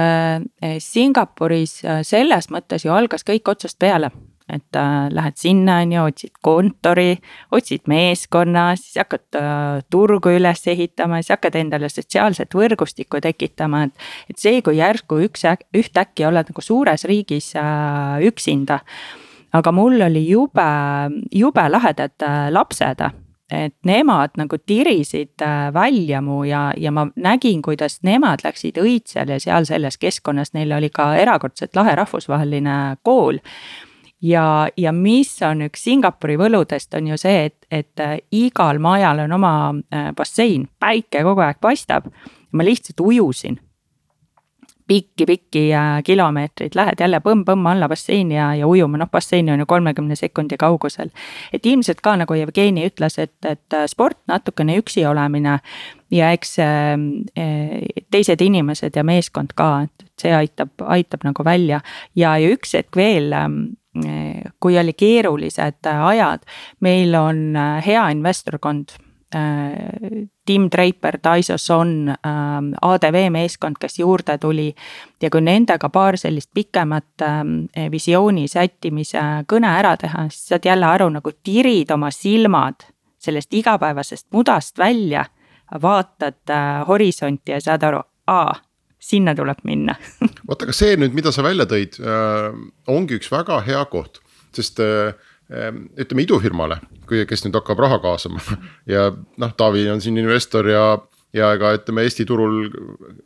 [0.86, 4.12] Singapuris selles mõttes ju algas kõik otsast peale.
[4.50, 4.74] et
[5.14, 7.12] lähed sinna, on ju, otsid kontori,
[7.54, 9.38] otsid meeskonna, siis hakkad
[9.94, 13.94] turgu üles ehitama, siis hakkad endale sotsiaalset võrgustikku tekitama, et.
[14.30, 17.52] et see, kui järsku üks, ühtäkki oled nagu suures riigis
[18.26, 18.80] üksinda.
[19.52, 20.68] aga mul oli jube,
[21.30, 23.06] jube lahedad lapsed
[23.50, 29.40] et nemad nagu tirisid äh, välja mu ja, ja ma nägin, kuidas nemad läksid õitsele
[29.42, 33.38] seal selles keskkonnas, neil oli ka erakordselt lahe rahvusvaheline kool.
[34.22, 39.24] ja, ja mis on üks Singapuri võludest, on ju see, et, et äh, igal majal
[39.26, 39.54] on oma
[39.94, 42.12] äh, bassein, päike kogu aeg paistab.
[42.52, 43.60] ma lihtsalt ujusin
[44.90, 45.68] pikki-pikki
[46.05, 50.59] kilomeetreid, lähed jälle põmm-põmm alla basseini ja, ja ujuma, noh bassein on ju kolmekümne sekundi
[50.59, 51.12] kaugusel.
[51.53, 55.61] et ilmselt ka nagu Jevgeni ütles, et, et sport natukene üksi olemine
[56.11, 56.96] ja eks äh,
[58.11, 61.81] teised inimesed ja meeskond ka, et see aitab, aitab nagu välja.
[62.18, 63.46] Ja, ja üks hetk veel äh,
[64.61, 66.42] kui oli keerulised ajad,
[66.81, 67.55] meil on
[67.87, 68.96] hea investorkond.
[68.98, 69.10] Äh,
[70.47, 74.75] Tim Draper, Dyson, ähm, ADV meeskond, kes juurde tuli.
[75.23, 77.53] ja kui nendega paar sellist pikemat ähm,
[77.93, 82.88] visiooni sättimise kõne ära teha, siis saad jälle aru, nagu tirid oma silmad
[83.21, 85.25] sellest igapäevasest mudast välja.
[85.83, 88.55] vaatad äh, horisonti ja saad aru, aa
[88.99, 89.95] sinna tuleb minna
[90.49, 92.51] vot, aga see nüüd, mida sa välja tõid, äh,
[92.90, 94.19] ongi üks väga hea koht,
[94.57, 95.14] sest äh,
[95.50, 96.78] ütleme idufirmale,
[97.10, 98.42] kui, kes nüüd hakkab raha kaasama
[98.94, 100.84] ja noh, Taavi on siin investor ja
[101.34, 102.64] ja ega ütleme, Eesti turul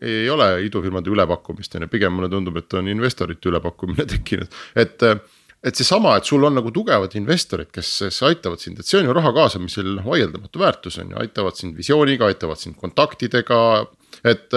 [0.04, 5.08] ei ole idufirmade ülepakkumist, on ju, pigem mulle tundub, et on investorite ülepakkumine tekkinud, et.
[5.64, 9.06] et seesama, et sul on nagu tugevad investorid, kes, kes aitavad sind, et see on
[9.08, 13.86] ju raha kaasamisel vaieldamatu väärtus on ju, aitavad sind visiooniga, aitavad sind kontaktidega.
[14.28, 14.52] et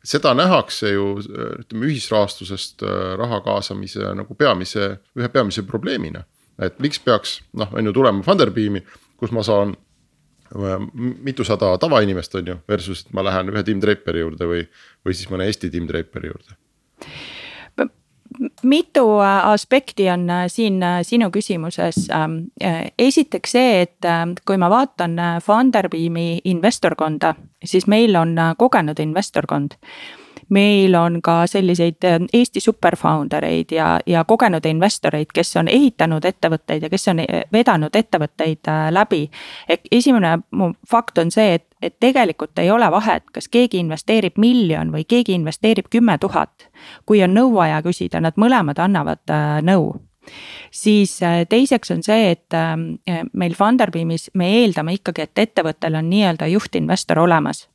[0.00, 2.86] seda nähakse ju ütleme ühisrahastusest
[3.20, 4.88] raha kaasamise nagu peamise,
[5.20, 6.24] ühe peamise probleemina
[6.62, 8.82] et miks peaks noh, on ju tulema Funderbeami,
[9.20, 9.74] kus ma saan
[10.56, 14.66] äh, mitusada tavainimest, on ju, versus ma lähen ühe Tim Draperi juurde või,
[15.04, 16.60] või siis mõne Eesti Tim Draperi juurde
[18.66, 22.08] mitu äh, aspekti on äh, siin sinu küsimuses.
[22.12, 22.50] Ähm,
[22.98, 24.08] esiteks see, et
[24.44, 25.14] kui ma vaatan
[25.44, 29.78] Funderbeami investorkonda, siis meil on kogenud investorkond
[30.48, 35.68] meil on ka selliseid äh, Eesti super founder eid ja, ja kogenud investoreid, kes on
[35.68, 39.26] ehitanud ettevõtteid ja kes on äh, vedanud ettevõtteid äh, läbi.
[39.68, 44.38] ehk esimene mu fakt on see, et, et tegelikult ei ole vahet, kas keegi investeerib
[44.38, 46.68] miljon või keegi investeerib kümme tuhat.
[47.06, 49.22] kui on nõu vaja küsida, nad mõlemad annavad
[49.62, 49.94] nõu
[50.70, 52.54] siis teiseks on see, et
[53.32, 57.68] meil Funderbeamis me eeldame ikkagi, et ettevõttel on nii-öelda juhtinvestor olemas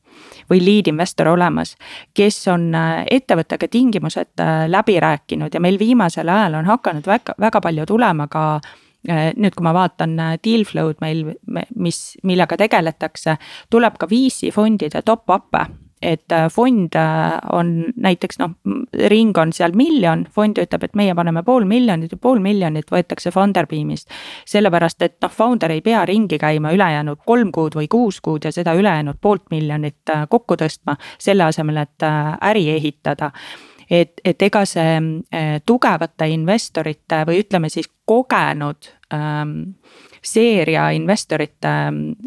[0.49, 1.75] või lead investor olemas,
[2.13, 7.35] kes on äh, ettevõttega tingimused äh, läbi rääkinud ja meil viimasel ajal on hakanud väga,
[7.39, 11.33] väga palju tulema ka äh, nüüd, kui ma vaatan deal flow'd meil,
[11.75, 13.37] mis, millega tegeletakse,
[13.69, 15.65] tuleb ka VC fondide top-up'e
[16.01, 18.55] et äh, fond äh, on näiteks noh,
[19.07, 23.31] ring on seal miljon, fond ütleb, et meie paneme pool miljonit ja pool miljonit võetakse
[23.31, 24.09] Funderbeamist.
[24.45, 28.51] sellepärast, et noh, founder ei pea ringi käima ülejäänud kolm kuud või kuus kuud ja
[28.51, 32.03] seda ülejäänud poolt miljonit äh, kokku tõstma, selle asemel, et
[32.41, 33.31] äri ehitada
[33.89, 34.97] et, et ega see
[35.65, 38.89] tugevate investorite või ütleme siis kogenud
[40.21, 41.71] seeria investorite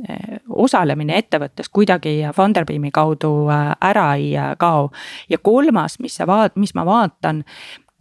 [0.09, 4.91] eh, osalemine ettevõttes kuidagi Funderbeami kaudu eh, ära ei eh, kao.
[5.31, 7.45] ja kolmas, mis sa vaat-, mis ma vaatan,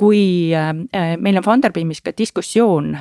[0.04, 0.50] kui
[1.22, 2.96] meil on Funderbeamis ka diskussioon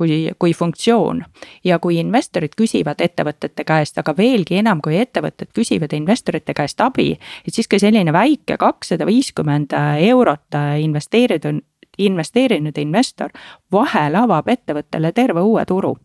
[0.00, 1.20] kui, kui funktsioon
[1.68, 7.12] ja kui investorid küsivad ettevõtete käest, aga veelgi enam, kui ettevõtted küsivad investorite käest abi.
[7.44, 9.76] et siis ka selline väike kakssada viiskümmend
[10.08, 11.60] eurot investeeritud,
[12.06, 13.34] investeerinud investor
[13.72, 15.96] vahel avab ettevõttele terve uue turu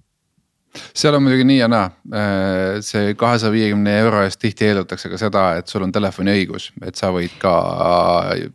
[0.96, 5.20] seal on muidugi nii ja naa, äh, see kahesaja viiekümne euro eest tihti eeldatakse ka
[5.20, 7.54] seda, et sul on telefoniõigus, et sa võid ka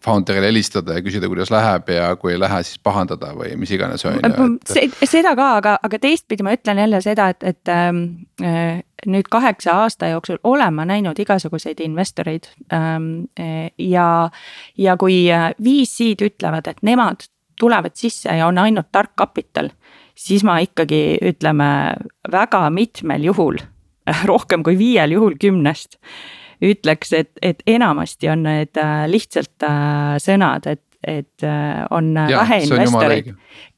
[0.04, 4.04] founder'ile helistada ja küsida, kuidas läheb ja kui ei lähe, siis pahandada või mis iganes
[4.08, 4.90] on ju.
[5.08, 8.04] seda ka, aga, aga teistpidi ma ütlen jälle seda, et, et ähm,
[8.44, 13.30] äh, nüüd kaheksa aasta jooksul olen ma näinud igasuguseid investoreid ähm,.
[13.40, 14.30] Äh, ja,
[14.78, 15.26] ja kui
[15.64, 17.28] VC-d ütlevad, et nemad
[17.60, 19.70] tulevad sisse ja on ainult tark kapital
[20.20, 21.70] siis ma ikkagi ütleme
[22.32, 23.58] väga mitmel juhul,
[24.30, 25.98] rohkem kui viiel juhul kümnest
[26.60, 32.42] ütleks, et, et enamasti on need äh, lihtsalt äh, sõnad, et et äh, on ja,
[32.42, 33.30] vähe investoreid,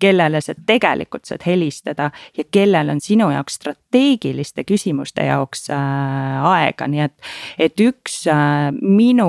[0.03, 6.89] kellele sa tegelikult saad helistada ja kellel on sinu jaoks strateegiliste küsimuste jaoks äh, aega,
[6.91, 7.15] nii et.
[7.59, 9.29] et üks äh, minu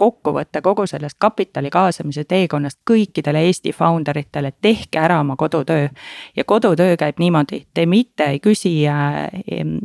[0.00, 5.88] kokkuvõte kogu sellest kapitali kaasamise teekonnast kõikidele Eesti founder itele, tehke ära oma kodutöö.
[6.36, 8.74] ja kodutöö käib niimoodi, te mitte ei küsi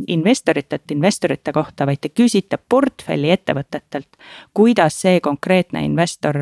[0.08, 4.18] investoritelt investorite kohta, vaid te küsite portfelli ettevõtetelt.
[4.54, 6.38] kuidas see konkreetne investor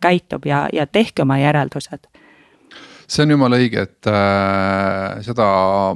[0.00, 2.12] käitub ja, ja tehke oma järeldused
[3.12, 5.46] see on jumala õige, et äh, seda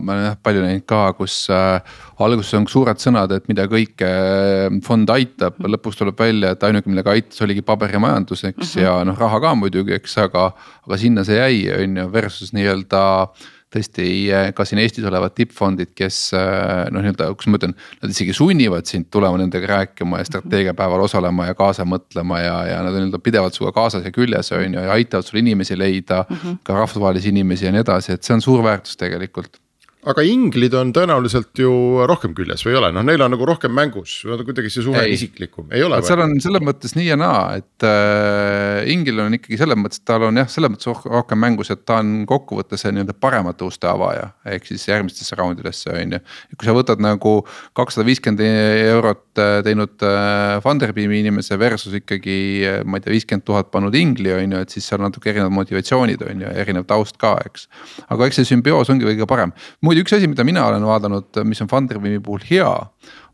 [0.02, 4.10] ma olen jah palju näinud ka, kus äh, alguses on suured sõnad, et mida kõike
[4.10, 5.72] äh, fond aitab, mhm.
[5.76, 8.84] lõpuks tuleb välja, et ainuke, millega aitas, oligi paberimajandus, eks mm, -hmm.
[8.84, 10.50] ja noh, raha ka muidugi, eks, aga.
[10.86, 15.34] aga sinna see jäi, on ju, versus nii-öelda äh, tõesti eh, ka siin Eestis olevad
[15.36, 20.22] tippfondid, kes eh, noh, nii-öelda, kuidas ma ütlen, nad isegi sunnivad sind tulema nendega rääkima
[20.22, 24.14] ja strateegiapäeval osalema ja kaasa mõtlema ja, ja nad on nii-öelda pidevalt sinuga kaasas ja
[24.14, 26.36] küljes on ju ja aitavad sul inimesi leida mm.
[26.36, 26.58] -hmm.
[26.62, 29.60] ka rahvusvahelisi inimesi ja nii edasi, et see on suur väärtus tegelikult
[30.06, 31.70] aga inglid on tõenäoliselt ju
[32.06, 35.12] rohkem küljes või ei ole, noh, neil on nagu rohkem mängus, kuidagi see suhe on
[35.12, 35.98] isiklikum, ei ole.
[36.06, 40.06] seal on selles mõttes nii ja naa, et äh, inglil on ikkagi selles mõttes, et
[40.06, 44.30] tal on jah, selles mõttes rohkem mängus, et ta on kokkuvõttes nii-öelda paremate uste avaja.
[44.46, 46.22] ehk siis järgmistesse raundidesse on ju,
[46.54, 47.34] kui sa võtad nagu
[47.76, 53.46] kakssada viiskümmend eurot äh, teinud äh, Funderbeami inimese versus ikkagi äh, ma ei tea, viiskümmend
[53.48, 57.18] tuhat pannud ingli on ju, et siis seal natuke erinevad motivatsioonid on ju, erinev taust
[57.18, 57.66] ka, eks.
[58.06, 61.38] aga eks see sümbioos ongi kõige parem muidu muidu üks asi, mida mina olen vaadanud,
[61.48, 62.74] mis on Funderbeami puhul hea.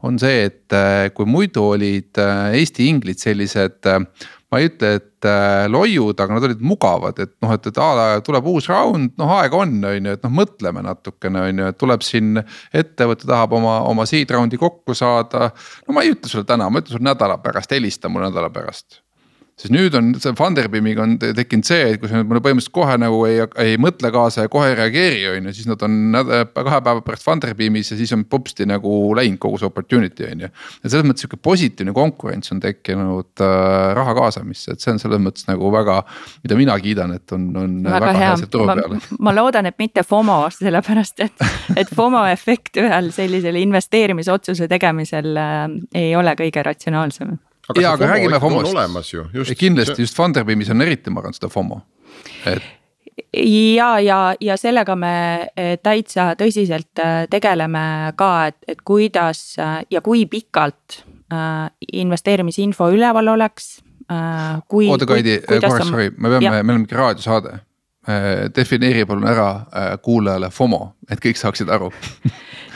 [0.03, 4.01] on see, et äh, kui muidu olid äh, Eesti inglid sellised, äh,
[4.51, 5.29] ma ei ütle, et
[5.70, 9.31] loiud, aga nad olid mugavad, et noh, et, et a la tuleb uus round, noh
[9.38, 12.42] aega on, on ju, et noh, mõtleme natukene, on ju, et tuleb siin.
[12.75, 15.53] ettevõte tahab oma, oma seed round'i kokku saada.
[15.87, 19.01] no ma ei ütle sulle täna, ma ütlen sulle nädala pärast, helista mulle nädala pärast
[19.60, 23.18] siis nüüd on see Funderbeamiga on tekkinud see, et kui sa mulle põhimõtteliselt kohe nagu
[23.28, 26.80] ei, ei mõtle kaasa ja kohe ei reageeri, on ju, siis nad on nädal, kahe
[26.86, 30.50] päeva pärast Funderbeamis ja siis on popsti nagu läinud kogu see opportunity on ju.
[30.52, 35.22] ja selles mõttes sihuke positiivne konkurents on tekkinud äh, raha kaasamisse, et see on selles
[35.22, 36.00] mõttes nagu väga,
[36.46, 38.98] mida mina kiidan, et on, on väga, väga hea see turu peal.
[39.20, 45.64] ma loodan, et mitte FOMO, sellepärast et, et FOMO efekt ühel sellisel investeerimisotsuse tegemisel äh,
[46.06, 47.36] ei ole kõige ratsionaalsem
[47.72, 49.58] aga ja, aga räägime FOMO-st.
[49.58, 51.82] kindlasti just Funderbeamis on eriti, ma arvan, seda FOMO,
[52.46, 52.62] et
[53.37, 55.14] ja, ja, ja sellega me
[55.56, 62.90] eh, täitsa tõsiselt eh, tegeleme ka, et, et kuidas eh, ja kui pikalt äh, investeerimisinfo
[62.92, 63.80] üleval oleks
[64.11, 64.62] äh,.
[64.88, 67.58] oota, Kaidi, korraks, sorry, me peame, meil on mingi raadiosaade
[68.08, 68.48] äh,.
[68.56, 71.92] defineeri palun ära äh, kuulajale FOMO, et kõik saaksid aru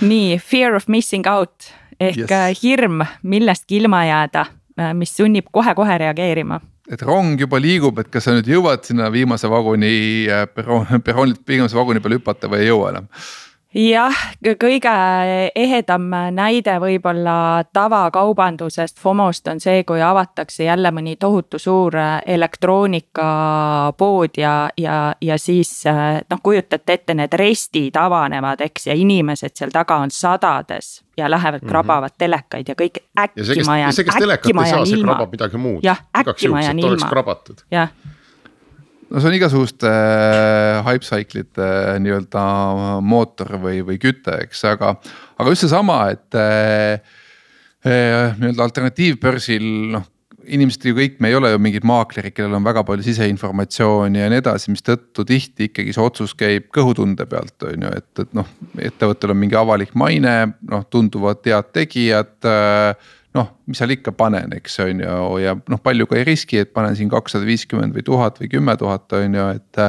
[0.01, 2.63] nii, fear of missing out ehk yes.
[2.63, 4.47] hirm millestki ilma jääda
[4.95, 6.61] mis sunnib kohe-kohe reageerima.
[6.91, 11.43] et rong juba liigub, et kas sa nüüd jõuad sinna viimase vaguni äh, perroon, perroonilt
[11.49, 13.11] viimase vaguni peale hüpata või ei jõua enam
[13.77, 14.17] jah,
[14.61, 14.93] kõige
[15.55, 16.03] ehedam
[16.35, 21.93] näide võib-olla tavakaubandusest, FOMO-st on see, kui avatakse jälle mõni tohutu suur
[22.27, 29.71] elektroonikapood ja, ja, ja siis noh, kujutate ette, need restid avanevad, eks, ja inimesed seal
[29.75, 31.71] taga on sadades ja lähevad mm -hmm.
[31.71, 33.93] krabavad telekaid ja kõik äkki ma jään,
[34.33, 35.13] äkki ma jään ilma.
[35.13, 35.79] krabab midagi muud.
[35.83, 37.09] jah, äkki ma jään ilma.
[37.71, 37.89] jah
[39.11, 42.43] no see on igasuguste äh, hype cycle'ite äh, nii-öelda
[43.05, 44.97] mootor või, või küte, eks, aga,
[45.37, 47.01] aga just seesama, et äh,
[47.87, 50.13] äh, nii-öelda alternatiivbörsil noh
[50.47, 54.29] inimesed ju kõik, me ei ole ju mingid maaklerid, kellel on väga palju siseinformatsiooni ja
[54.31, 58.49] nii edasi, mistõttu tihti ikkagi see otsus käib kõhutunde pealt, on ju, et, et noh.
[58.89, 60.37] ettevõttel on mingi avalik maine,
[60.71, 65.83] noh tunduvad head tegijad äh, noh, mis seal ikka panen, eks on ju, ja noh,
[65.83, 69.39] palju ka ei riski, et panen siin kakssada viiskümmend või tuhat või kümme tuhat on
[69.41, 69.85] ju, et.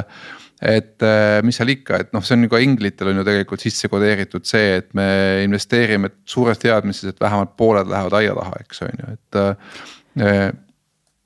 [0.67, 1.03] et
[1.45, 4.47] mis seal ikka, et noh, see on ju ka inglitel on ju tegelikult sisse kodeeritud
[4.49, 5.05] see, et me
[5.43, 10.65] investeerime suures teadmises, et vähemalt pooled lähevad aia taha, eks on ju, et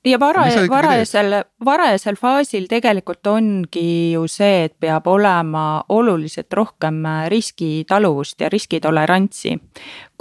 [0.04, 1.34] ja varaja, varajasel,
[1.64, 9.58] varajasel faasil tegelikult ongi ju see, et peab olema oluliselt rohkem äh, riskitaluvust ja riskitolerantsi.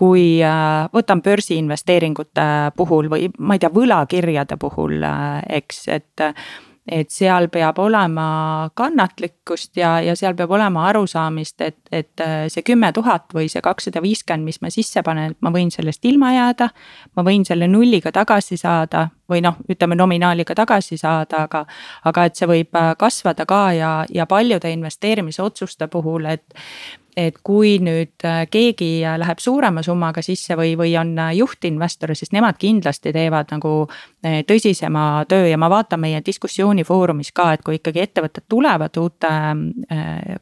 [0.02, 6.30] kui äh, võtan börsiinvesteeringute puhul või ma ei tea, võlakirjade puhul, äh, eks, et
[6.92, 12.66] et seal peab olema kannatlikkust ja, ja seal peab olema arusaamist, et, et äh, see
[12.68, 16.70] kümme tuhat või see kakssada viiskümmend, mis ma sisse panen, ma võin sellest ilma jääda.
[17.16, 21.66] ma võin selle nulliga tagasi saada või noh, ütleme nominaaliga tagasi saada, aga,
[22.04, 26.60] aga et see võib äh, kasvada ka ja, ja paljude investeerimisotsuste puhul, et
[27.18, 32.60] et kui nüüd äh, keegi läheb suurema summaga sisse või, või on juhtinvestor, siis nemad
[32.60, 33.88] kindlasti teevad nagu
[34.22, 39.32] tõsisema töö ja ma vaatan meie diskussiooni foorumis ka, et kui ikkagi ettevõtted tulevad uute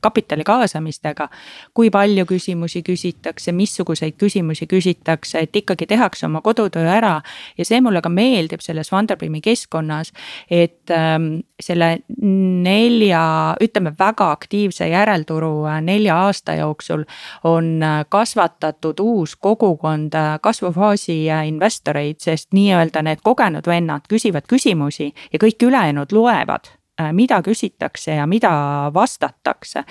[0.02, 1.30] kapitali kaasamistega.
[1.74, 7.22] kui palju küsimusi küsitakse, missuguseid küsimusi küsitakse, et ikkagi tehakse oma kodutöö ära
[7.58, 10.12] ja see mulle ka meeldib selles Funderbeami keskkonnas,
[10.52, 17.06] et ähm, selle nelja, ütleme väga aktiivse järelturu nelja aasta jooksul
[17.44, 25.70] on kasvatatud uus kogukond kasvufaasi investoreid, sest nii-öelda need kogenud vennad küsivad küsimusi ja kõik
[25.70, 26.74] ülejäänud loevad
[27.14, 28.52] mida küsitakse ja mida
[28.94, 29.86] vastatakse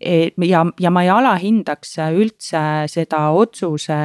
[0.00, 3.96] ja, ja ma ei alahindaks üldse seda otsuse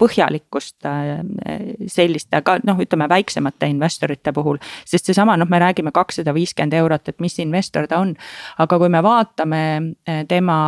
[0.00, 1.56] põhjalikkust e,
[1.90, 4.60] selliste ka noh, ütleme väiksemate investorite puhul.
[4.88, 8.14] sest seesama noh, me räägime kakssada viiskümmend eurot, et mis investor ta on.
[8.58, 9.62] aga kui me vaatame
[10.06, 10.58] e, tema,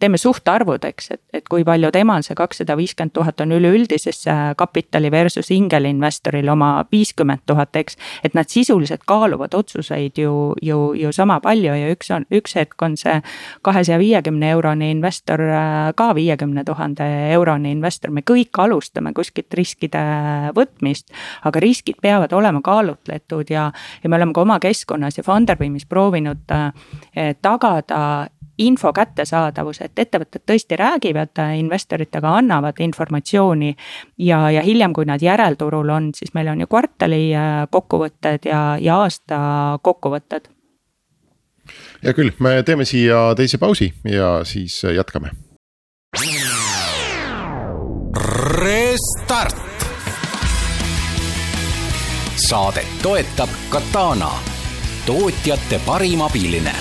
[0.00, 5.10] teeme suhtarvud, eks, et, et kui palju temal see kakssada viiskümmend tuhat on üleüldisesse kapitali
[5.12, 8.00] versus ingelinvestoril oma viiskümmend tuhat, eks.
[8.24, 12.80] et nad sisuliselt kaaluvad otsuseid ju, ju, ju sama palju ja üks on, üks hetk
[12.82, 13.20] on see
[13.66, 20.02] kahesaja viiekümne eurone investor äh, ka viiekümne tuhande eurone investor, me kõik alustame kuskilt riskide
[20.56, 21.10] võtmist.
[21.44, 23.70] aga riskid peavad olema kaalutletud ja,
[24.02, 26.72] ja me oleme ka oma keskkonnas ja Funderbeamis proovinud äh,
[27.42, 33.74] tagada info kättesaadavus, et ettevõtted tõesti räägivad äh, investoritega, annavad informatsiooni.
[34.18, 37.22] ja, ja hiljem, kui nad järelturul on, siis meil on ju kvartali
[37.70, 39.38] kokkuvõtted ja, ja aasta
[39.82, 40.55] kokkuvõtted
[42.02, 45.30] hea küll, me teeme siia teise pausi ja siis jätkame.
[48.56, 49.62] Restart.
[52.46, 54.30] saadet toetab Katana,
[55.06, 56.74] tootjate parim abiline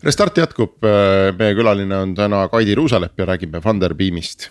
[0.00, 0.78] Restart jätkub,
[1.36, 4.48] meie külaline on täna Kaidi Ruusalepp ja räägime Funderbeamist.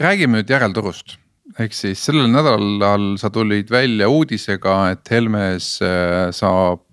[0.00, 1.18] Räägime nüüd järelturust,
[1.60, 6.84] ehk siis sellel nädalal sa tulid välja uudisega, et Helmes äh, saab,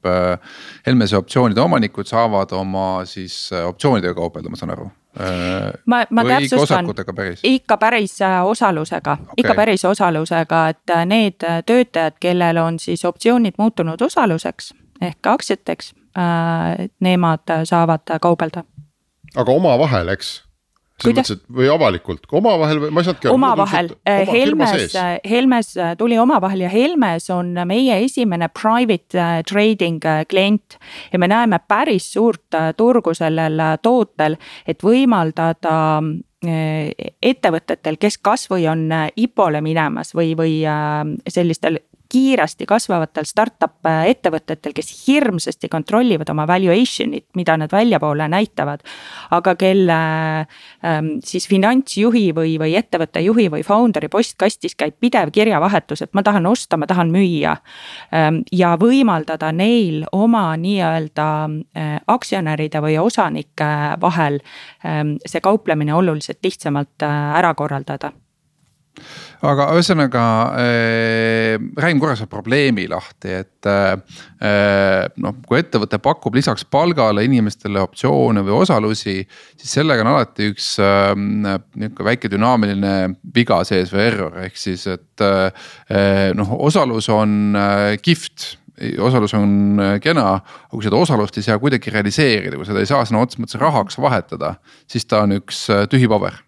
[0.85, 4.89] Helmese optsioonide omanikud saavad oma siis optsioonidega kaubelda, ma saan aru
[5.91, 6.87] ma, ma Või täpsustan,
[7.43, 14.01] ikka päris osalusega okay., ikka päris osalusega, et need töötajad, kellel on siis optsioonid muutunud
[14.01, 18.63] osaluseks ehk aktsiateks Äh, nemad saavad kaubelda.
[19.35, 20.43] aga omavahel, eks?
[21.01, 23.35] Selles mõttes, et või avalikult, omavahel või ma ei saanudki aru.
[23.37, 24.95] omavahel, äh, Helmes,
[25.27, 30.79] Helmes tuli omavahel ja Helmes on meie esimene private äh, trading klient.
[31.11, 34.37] ja me näeme päris suurt turgu sellel tootel,
[34.67, 36.01] et võimaldada
[36.41, 40.55] ettevõtetel, kes kasvõi on IPO-le minemas või, või
[41.29, 41.77] sellistel
[42.11, 48.83] kiiresti kasvavatel startup ettevõtetel, kes hirmsasti kontrollivad oma valuation'it, mida nad väljapoole näitavad.
[49.31, 49.97] aga kelle
[50.85, 56.23] ähm, siis finantsjuhi või, või ettevõtte juhi või founder'i postkastis käib pidev kirjavahetus, et ma
[56.23, 57.55] tahan osta, ma tahan müüa.
[58.13, 64.41] Ähm, ja võimaldada neil oma nii-öelda äh, aktsionäride või osanike vahel
[64.85, 68.11] ähm, see kauplemine oluliselt lihtsamalt äh, ära korraldada
[69.41, 70.23] aga ühesõnaga
[70.61, 73.95] äh, räägime korra selle probleemi lahti, et äh,
[75.21, 79.17] noh, kui ettevõte pakub lisaks palgale inimestele optsioone või osalusi.
[79.57, 82.95] siis sellega on alati üks äh, nihuke väike dünaamiline
[83.35, 88.57] viga sees või error, ehk siis, et äh, noh, osalus on äh, kihvt
[89.01, 93.03] osalus on kena, aga kui seda osalust ei saa kuidagi realiseerida, kui seda ei saa
[93.05, 94.55] sõna otseses mõttes rahaks vahetada,
[94.89, 96.39] siis ta on üks tühi paber,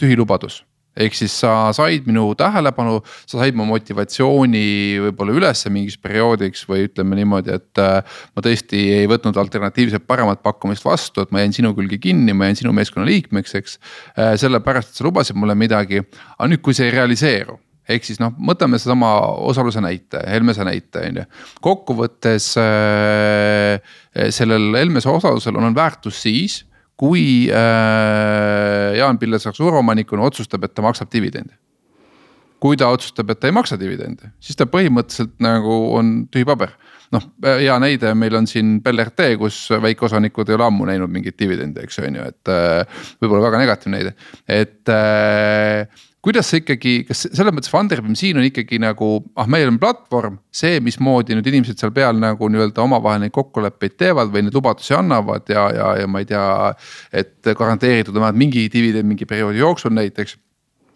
[0.00, 0.62] tühi lubadus
[0.96, 4.64] ehk siis sa said minu tähelepanu, sa said mu motivatsiooni
[5.08, 7.70] võib-olla ülesse mingiks perioodiks või ütleme niimoodi, et.
[7.82, 12.34] Äh, ma tõesti ei võtnud alternatiivset paremat pakkumist vastu, et ma jäin sinu külge kinni,
[12.36, 13.78] ma jäin sinu meeskonna liikmeks, eks.
[14.14, 16.02] Äh, sellepärast, et sa lubasid mulle midagi,
[16.36, 19.10] aga nüüd, kui see ei realiseeru ehk siis noh, võtame sedasama
[19.44, 21.24] osaluse näite, Helmese näite on ju.
[21.64, 23.96] kokkuvõttes äh,
[24.32, 26.62] sellel Helmese osalusel on väärtus siis
[27.00, 31.54] kui äh, Jaan Pillesaar suuromanikuna otsustab, et ta maksab dividendi.
[32.64, 36.70] kui ta otsustab, et ta ei maksa dividendi, siis ta põhimõtteliselt nagu on tühi paber.
[37.12, 41.84] noh, hea näide meil on siin BLRT, kus väikeosanikud ei ole ammu näinud mingit dividendi,
[41.84, 44.14] eks on ju, et äh, võib-olla väga negatiivne näide,
[44.48, 45.86] et äh,
[46.24, 50.38] kuidas see ikkagi, kas selles mõttes Funderbeam siin on ikkagi nagu, ah meil on platvorm,
[50.54, 54.96] see, mismoodi nüüd inimesed seal peal nagu nii-öelda omavahel neid kokkuleppeid teevad või neid lubadusi
[54.96, 56.46] annavad ja, ja, ja ma ei tea.
[57.12, 60.36] et garanteeritud on vähemalt mingi dividend mingi perioodi jooksul näiteks.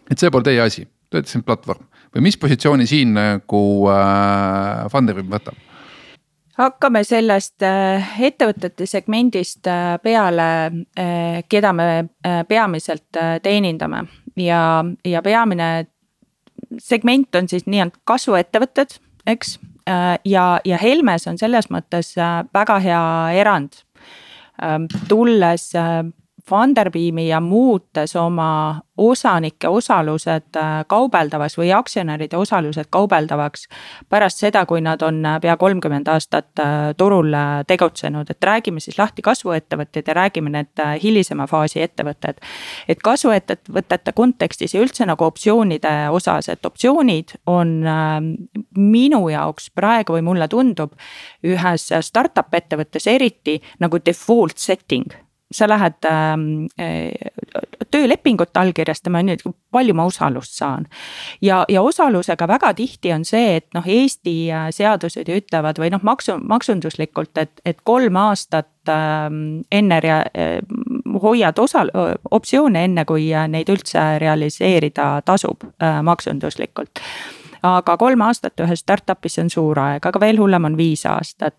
[0.09, 3.63] et see pole teie asi, te olete siin platvorm või mis positsiooni siin nagu
[3.93, 5.65] äh, Funderbeam võtab?
[6.59, 10.49] hakkame sellest äh, ettevõtete segmendist äh, peale,
[10.99, 11.89] äh, keda me
[12.49, 14.03] peamiselt teenindame
[14.39, 15.87] ja, ja peamine
[16.77, 18.97] segment on siis nii-öelda kasvuettevõtted,
[19.29, 19.57] eks.
[19.89, 23.03] Äh, ja, ja Helmes on selles mõttes äh, väga hea
[23.41, 23.81] erand.
[24.61, 26.03] Ähm, tulles äh,
[26.49, 33.67] Funderbeami ja muutes oma osanike osalused äh, kaubeldavaks või aktsionäride osalused kaubeldavaks.
[34.09, 37.35] pärast seda, kui nad on äh, pea kolmkümmend aastat äh, turul
[37.67, 42.41] tegutsenud, et räägime siis lahti kasvuettevõtted ja räägime need hilisema faasi ettevõtted.
[42.87, 47.79] et kasvuettevõtete kontekstis ja üldse nagu optsioonide osas, et optsioonid on
[48.75, 50.93] minu jaoks praegu või mulle tundub
[51.43, 57.11] ühes startup ettevõttes eriti nagu default setting sa lähed äh,
[57.91, 59.41] töölepingut allkirjastama, nüüd
[59.73, 60.85] palju ma osalust saan.
[61.41, 65.89] ja, ja osalusega väga tihti on see, et noh, Eesti äh, seadused ju ütlevad või
[65.93, 69.27] noh, maksu, maksunduslikult, et, et kolm aastat äh,
[69.71, 70.59] enne rea, äh,
[71.21, 71.85] hoiad osa,
[72.31, 77.01] optsioone, enne kui neid üldse realiseerida tasub maksunduslikult
[77.65, 81.57] aga kolm aastat ühes startup'is on suur aeg, aga veel hullem on viis aastat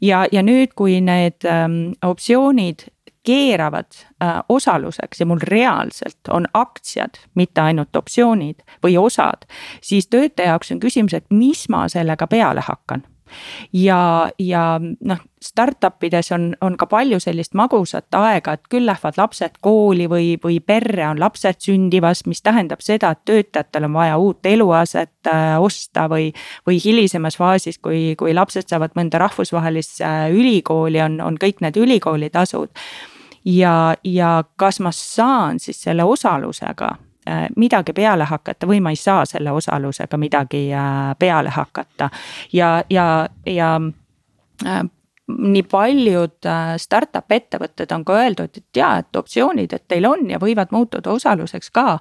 [0.00, 2.86] ja, ja nüüd, kui need ähm, optsioonid
[3.26, 9.48] keeravad äh, osaluseks ja mul reaalselt on aktsiad, mitte ainult optsioonid või osad.
[9.82, 13.04] siis töötaja jaoks on küsimus, et mis ma sellega peale hakkan
[13.72, 19.18] ja, ja noh, startup ides on, on ka palju sellist magusat aega, et küll lähevad
[19.20, 24.18] lapsed kooli või, või perre on lapsed sündimas, mis tähendab seda, et töötajatel on vaja
[24.22, 26.32] uut eluaset äh, osta või.
[26.66, 32.72] või hilisemas faasis, kui, kui lapsed saavad mõnda rahvusvahelisse ülikooli, on, on kõik need ülikoolitasud
[33.46, 36.88] ja, ja kas ma saan siis selle osalusega
[37.28, 42.10] äh, midagi peale hakata või ma ei saa selle osalusega midagi äh, peale hakata.
[42.52, 43.80] ja, ja, ja
[44.66, 44.82] äh,
[45.26, 50.38] nii paljud startup ettevõtted on ka öeldud, et jaa, et optsioonid, et teil on ja
[50.38, 51.98] võivad muutuda osaluseks ka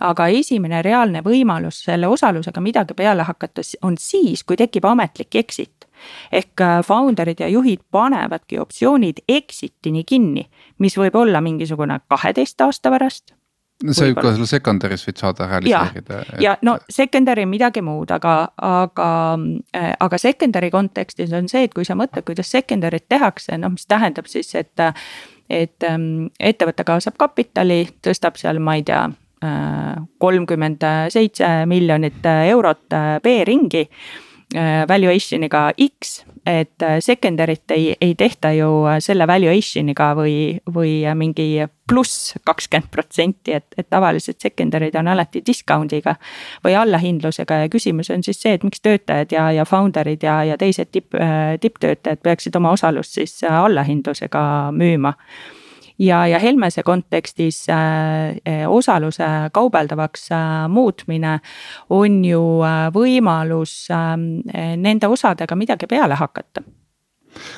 [0.00, 5.86] aga esimene reaalne võimalus selle osalusega midagi peale hakata on siis, kui tekib ametlik exit.
[6.32, 10.48] Ehk äh, founder'id ja juhid panevadki optsioonid exit'ini kinni,
[10.78, 13.34] mis võib olla mingisugune kaheteist aasta pärast
[13.82, 16.20] see võib ka selle secondary's võid saada realiseerida.
[16.36, 19.08] ja, ja no secondary midagi muud, aga, aga,
[19.76, 23.88] äh, aga secondary kontekstis on see, et kui sa mõtled, kuidas secondary't tehakse, noh, mis
[23.90, 24.72] tähendab siis, et.
[25.50, 29.02] et ähm, ettevõte kaasab kapitali, tõstab seal, ma ei tea
[29.44, 33.84] äh, kolmkümmend seitse miljonit eurot B-ringi
[34.88, 40.34] valuation'iga X et äh, secondary't ei, ei tehta ju äh, selle valuation'iga või,
[40.74, 41.46] või äh, mingi
[41.88, 46.16] pluss kakskümmend protsenti, et, et tavaliselt secondary'd on alati discount'iga.
[46.64, 50.56] või allahindlusega ja küsimus on siis see, et miks töötajad ja, ja founder'id ja, ja
[50.60, 51.16] teised tipp,
[51.60, 55.14] tipptöötajad peaksid oma osalust siis allahindlusega müüma
[55.98, 61.38] ja, ja Helmese kontekstis äh, äh, osaluse kaubeldavaks äh, muutmine
[61.90, 62.44] on ju
[62.94, 64.44] võimalus ähm,
[64.80, 66.64] nende osadega midagi peale hakata.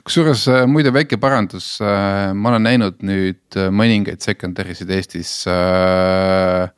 [0.07, 6.71] Kusjuures muide väike parandus, ma olen näinud nüüd mõningaid secondary sid Eestis äh, Äh,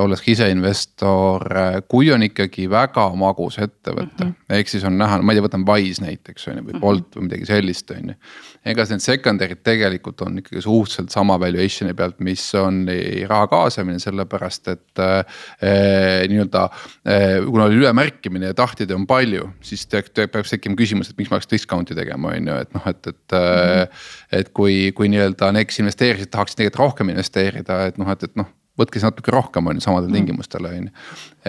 [0.00, 4.56] olles ka ise investor, äh, kui on ikkagi väga magus ettevõte mm, -hmm.
[4.56, 6.80] ehk siis on näha, ma ei tea, võtan Wise näiteks on ju või mhm.
[6.80, 8.16] Bolt või midagi sellist, on ju.
[8.64, 12.86] ega need secondary'd tegelikult on ikkagi suhteliselt sama valuation'i pealt, mis on
[13.28, 16.64] raha kaasamine, sellepärast et eh, nii-öelda
[17.04, 17.44] eh,.
[17.44, 21.52] kuna oli ülemärkimine ja tahtjaid on palju, siis peaks tekkima küsimus, et miks ma peaks
[21.52, 23.38] discount'i tegema, on ju, et noh, et, et mm.
[23.38, 24.38] -hmm.
[24.40, 28.36] et kui, kui nii-öelda need, kes investeerisid, tahaksid tegelikult rohkem investeerida, et noh, et, et
[28.36, 28.48] noh
[28.78, 30.18] võtke siis natuke rohkem on ju samadel mm.
[30.18, 30.94] tingimustel on ju.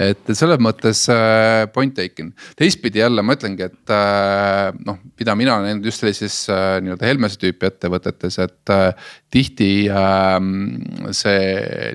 [0.09, 5.57] et selles mõttes äh, point taken, teistpidi jälle ma ütlengi, et äh, noh, mida mina
[5.57, 8.73] olen näinud just sellises äh, nii-öelda Helmese tüüpi ettevõtetes, et
[9.31, 10.37] tihti äh,
[11.15, 11.41] see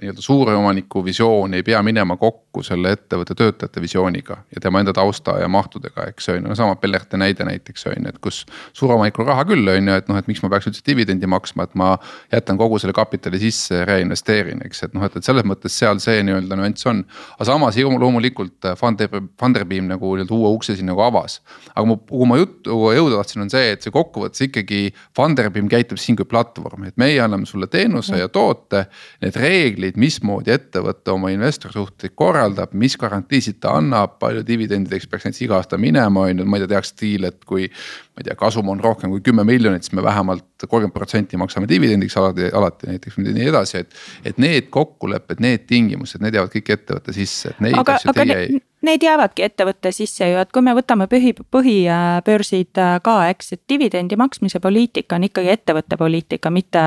[0.03, 4.95] nii-öelda suure omaniku visioon ei pea minema kokku selle ettevõtte töötajate visiooniga ja tema enda
[4.95, 8.45] tausta ja mahtudega, eks on ju, no sama Bellerte näide näiteks on ju, et kus
[8.76, 11.74] suuromanikul raha küll on ju, et noh, et miks ma peaks üldse dividendi maksma, et
[11.78, 11.95] ma
[12.32, 16.01] jätan kogu selle kapitali sisse ja reinvesteerin, eks, et noh, et, et selles mõttes seal
[16.03, 17.01] see nii-öelda nüanss on.
[17.39, 19.09] aga samas loomulikult Funder,
[19.41, 21.41] Funderbeam nagu nii-öelda uue ukse siin nagu avas.
[21.75, 26.01] aga mu, kuhu ma juttu jõuda tahtsin, on see, et see kokkuvõttes ikkagi Funderbeam käitub
[26.01, 28.85] siin kui platvorm, et meie anname sulle teenuse ja toote.
[29.25, 35.29] Need reeglid, mismoodi ettevõte oma investori suhteid korraldab, mis garantiisid ta annab, palju dividendideks peaks
[35.29, 37.68] näiteks iga aasta minema, on ju, ma ei tea, tehakse diil, et kui
[38.15, 41.67] ma ei tea, kasum on rohkem kui kümme miljonit, siis me vähemalt kolmkümmend protsenti maksame
[41.69, 43.97] dividendiks alati, alati näiteks nii edasi, et.
[44.25, 48.39] et need kokkulepped, need tingimused, need jäävad kõik ettevõtte sisse, et neid aga, asju teie
[48.45, 48.62] ei.
[48.85, 53.62] Need jäävadki ettevõtte sisse ju, et kui me võtame põhi, põhibörsid äh, ka, eks, et
[53.73, 56.83] dividendi maksmise poliitika on ikkagi ettevõtte poliitika, mitte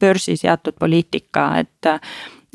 [0.00, 1.94] börsi seatud poliitika, et.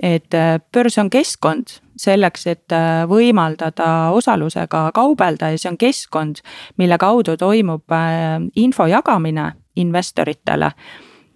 [0.04, 6.44] et äh, börs on keskkond selleks, et äh, võimaldada osalusega kaubelda ja see on keskkond,
[6.80, 10.72] mille kaudu toimub äh, info jagamine investoritele.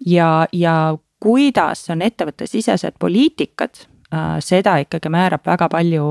[0.05, 3.83] ja, ja kuidas on ettevõttesisesed poliitikad
[4.13, 6.05] äh, seda ikkagi määrab väga palju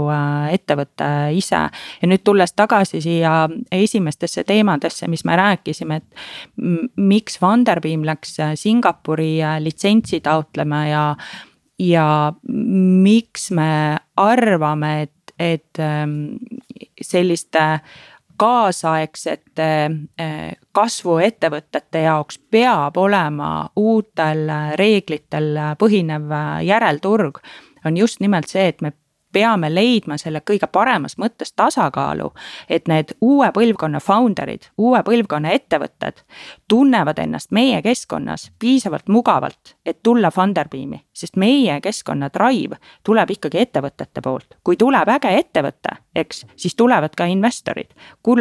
[0.52, 1.62] ettevõte ise.
[2.02, 9.38] ja nüüd tulles tagasi siia esimestesse teemadesse, mis me rääkisime, et miks Funderbeam läks Singapuri
[9.60, 11.06] litsentsi taotlema ja
[11.78, 16.36] ja miks me arvame, et, et ähm,
[17.00, 17.80] selliste
[18.42, 19.68] kaasaegsete
[20.20, 24.48] äh, kasvuettevõtete jaoks peab olema uutel
[24.80, 26.32] reeglitel põhinev
[26.66, 27.38] järelturg.
[27.84, 28.92] on just nimelt see, et me
[29.32, 32.32] peame leidma selle kõige paremas mõttes tasakaalu,
[32.68, 36.22] et need uue põlvkonna founder'id, uue põlvkonna ettevõtted
[36.68, 43.58] tunnevad ennast meie keskkonnas piisavalt mugavalt, et tulla Funderbeami, sest meie keskkonna drive tuleb ikkagi
[43.58, 44.56] ettevõtete poolt.
[44.64, 47.90] kui tuleb äge ettevõte, eks, siis tulevad ka investorid.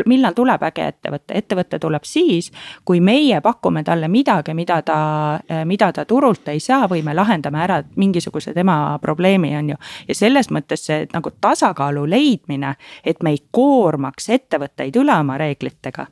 [0.05, 2.51] millal tuleb äge ettevõte, ettevõte tuleb siis,
[2.85, 7.63] kui meie pakume talle midagi, mida ta, mida ta turult ei saa või me lahendame
[7.63, 9.75] ära mingisuguse tema probleemi, on ju.
[10.07, 16.07] ja selles mõttes see nagu tasakaalu leidmine, et me ei koormaks ettevõtteid üle oma reeglitega.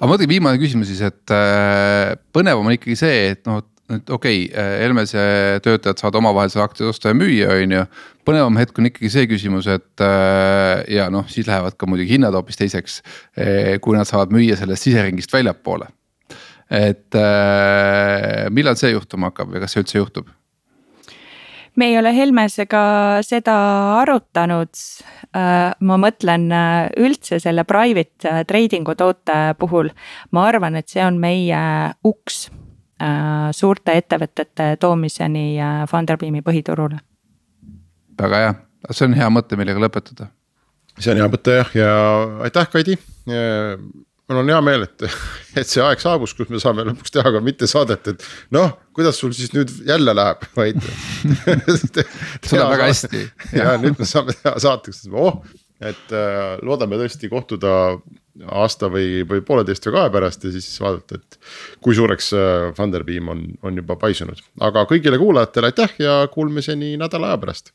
[0.00, 3.73] aga muidugi viimane küsimus siis, et äh, põnevam on ikkagi see, et noh et
[4.10, 5.24] okei okay,, Helmese
[5.64, 7.82] töötajad saavad omavahel seal aktsiaid osta ja müüa, on ju.
[8.24, 12.36] põnevam hetk on ikkagi see küsimus, et äh, ja noh, siis lähevad ka muidugi hinnad
[12.36, 13.02] hoopis teiseks.
[13.36, 15.90] Äh, kui nad saavad müüa sellest siseringist väljapoole.
[16.74, 17.12] et
[18.50, 20.30] millal see juhtuma hakkab ja kas see üldse juhtub?
[21.76, 22.84] me ei ole Helmesega
[23.26, 23.54] seda
[24.00, 24.72] arutanud.
[25.80, 26.48] ma mõtlen
[26.96, 29.90] üldse selle private trading'u toote puhul,
[30.32, 31.60] ma arvan, et see on meie
[32.06, 32.46] uks
[33.52, 35.58] suurte ettevõtete toomiseni
[35.90, 37.00] Funderbeami põhiturule.
[38.20, 38.54] väga hea,
[38.90, 40.30] see on hea mõte, millega lõpetada.
[40.98, 41.92] see on hea mõte jah, ja
[42.46, 42.98] aitäh, Kaidi
[44.28, 45.04] mul on hea meel, et,
[45.60, 48.24] et see aeg saabus, kus me saame lõpuks teha ka mitte saadet, et
[48.54, 50.80] noh, kuidas sul siis nüüd jälle läheb, vaid
[52.46, 53.24] sul läheb väga hästi.
[53.58, 55.42] ja nüüd me saame teha saateks, oh,
[55.84, 57.72] et äh, loodame tõesti kohtuda
[58.50, 61.38] aasta või, või pooleteist või kahe pärast ja siis vaadata, et
[61.84, 67.32] kui suureks äh, Funderbeam on, on juba paisunud, aga kõigile kuulajatele aitäh ja kuulmiseni nädala
[67.32, 67.74] aja pärast.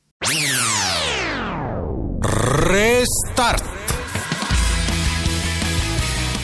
[2.69, 3.75] Restart.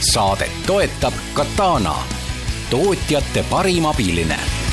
[0.05, 1.95] Saadet toetab Katana,
[2.71, 4.64] tootjate parim abiline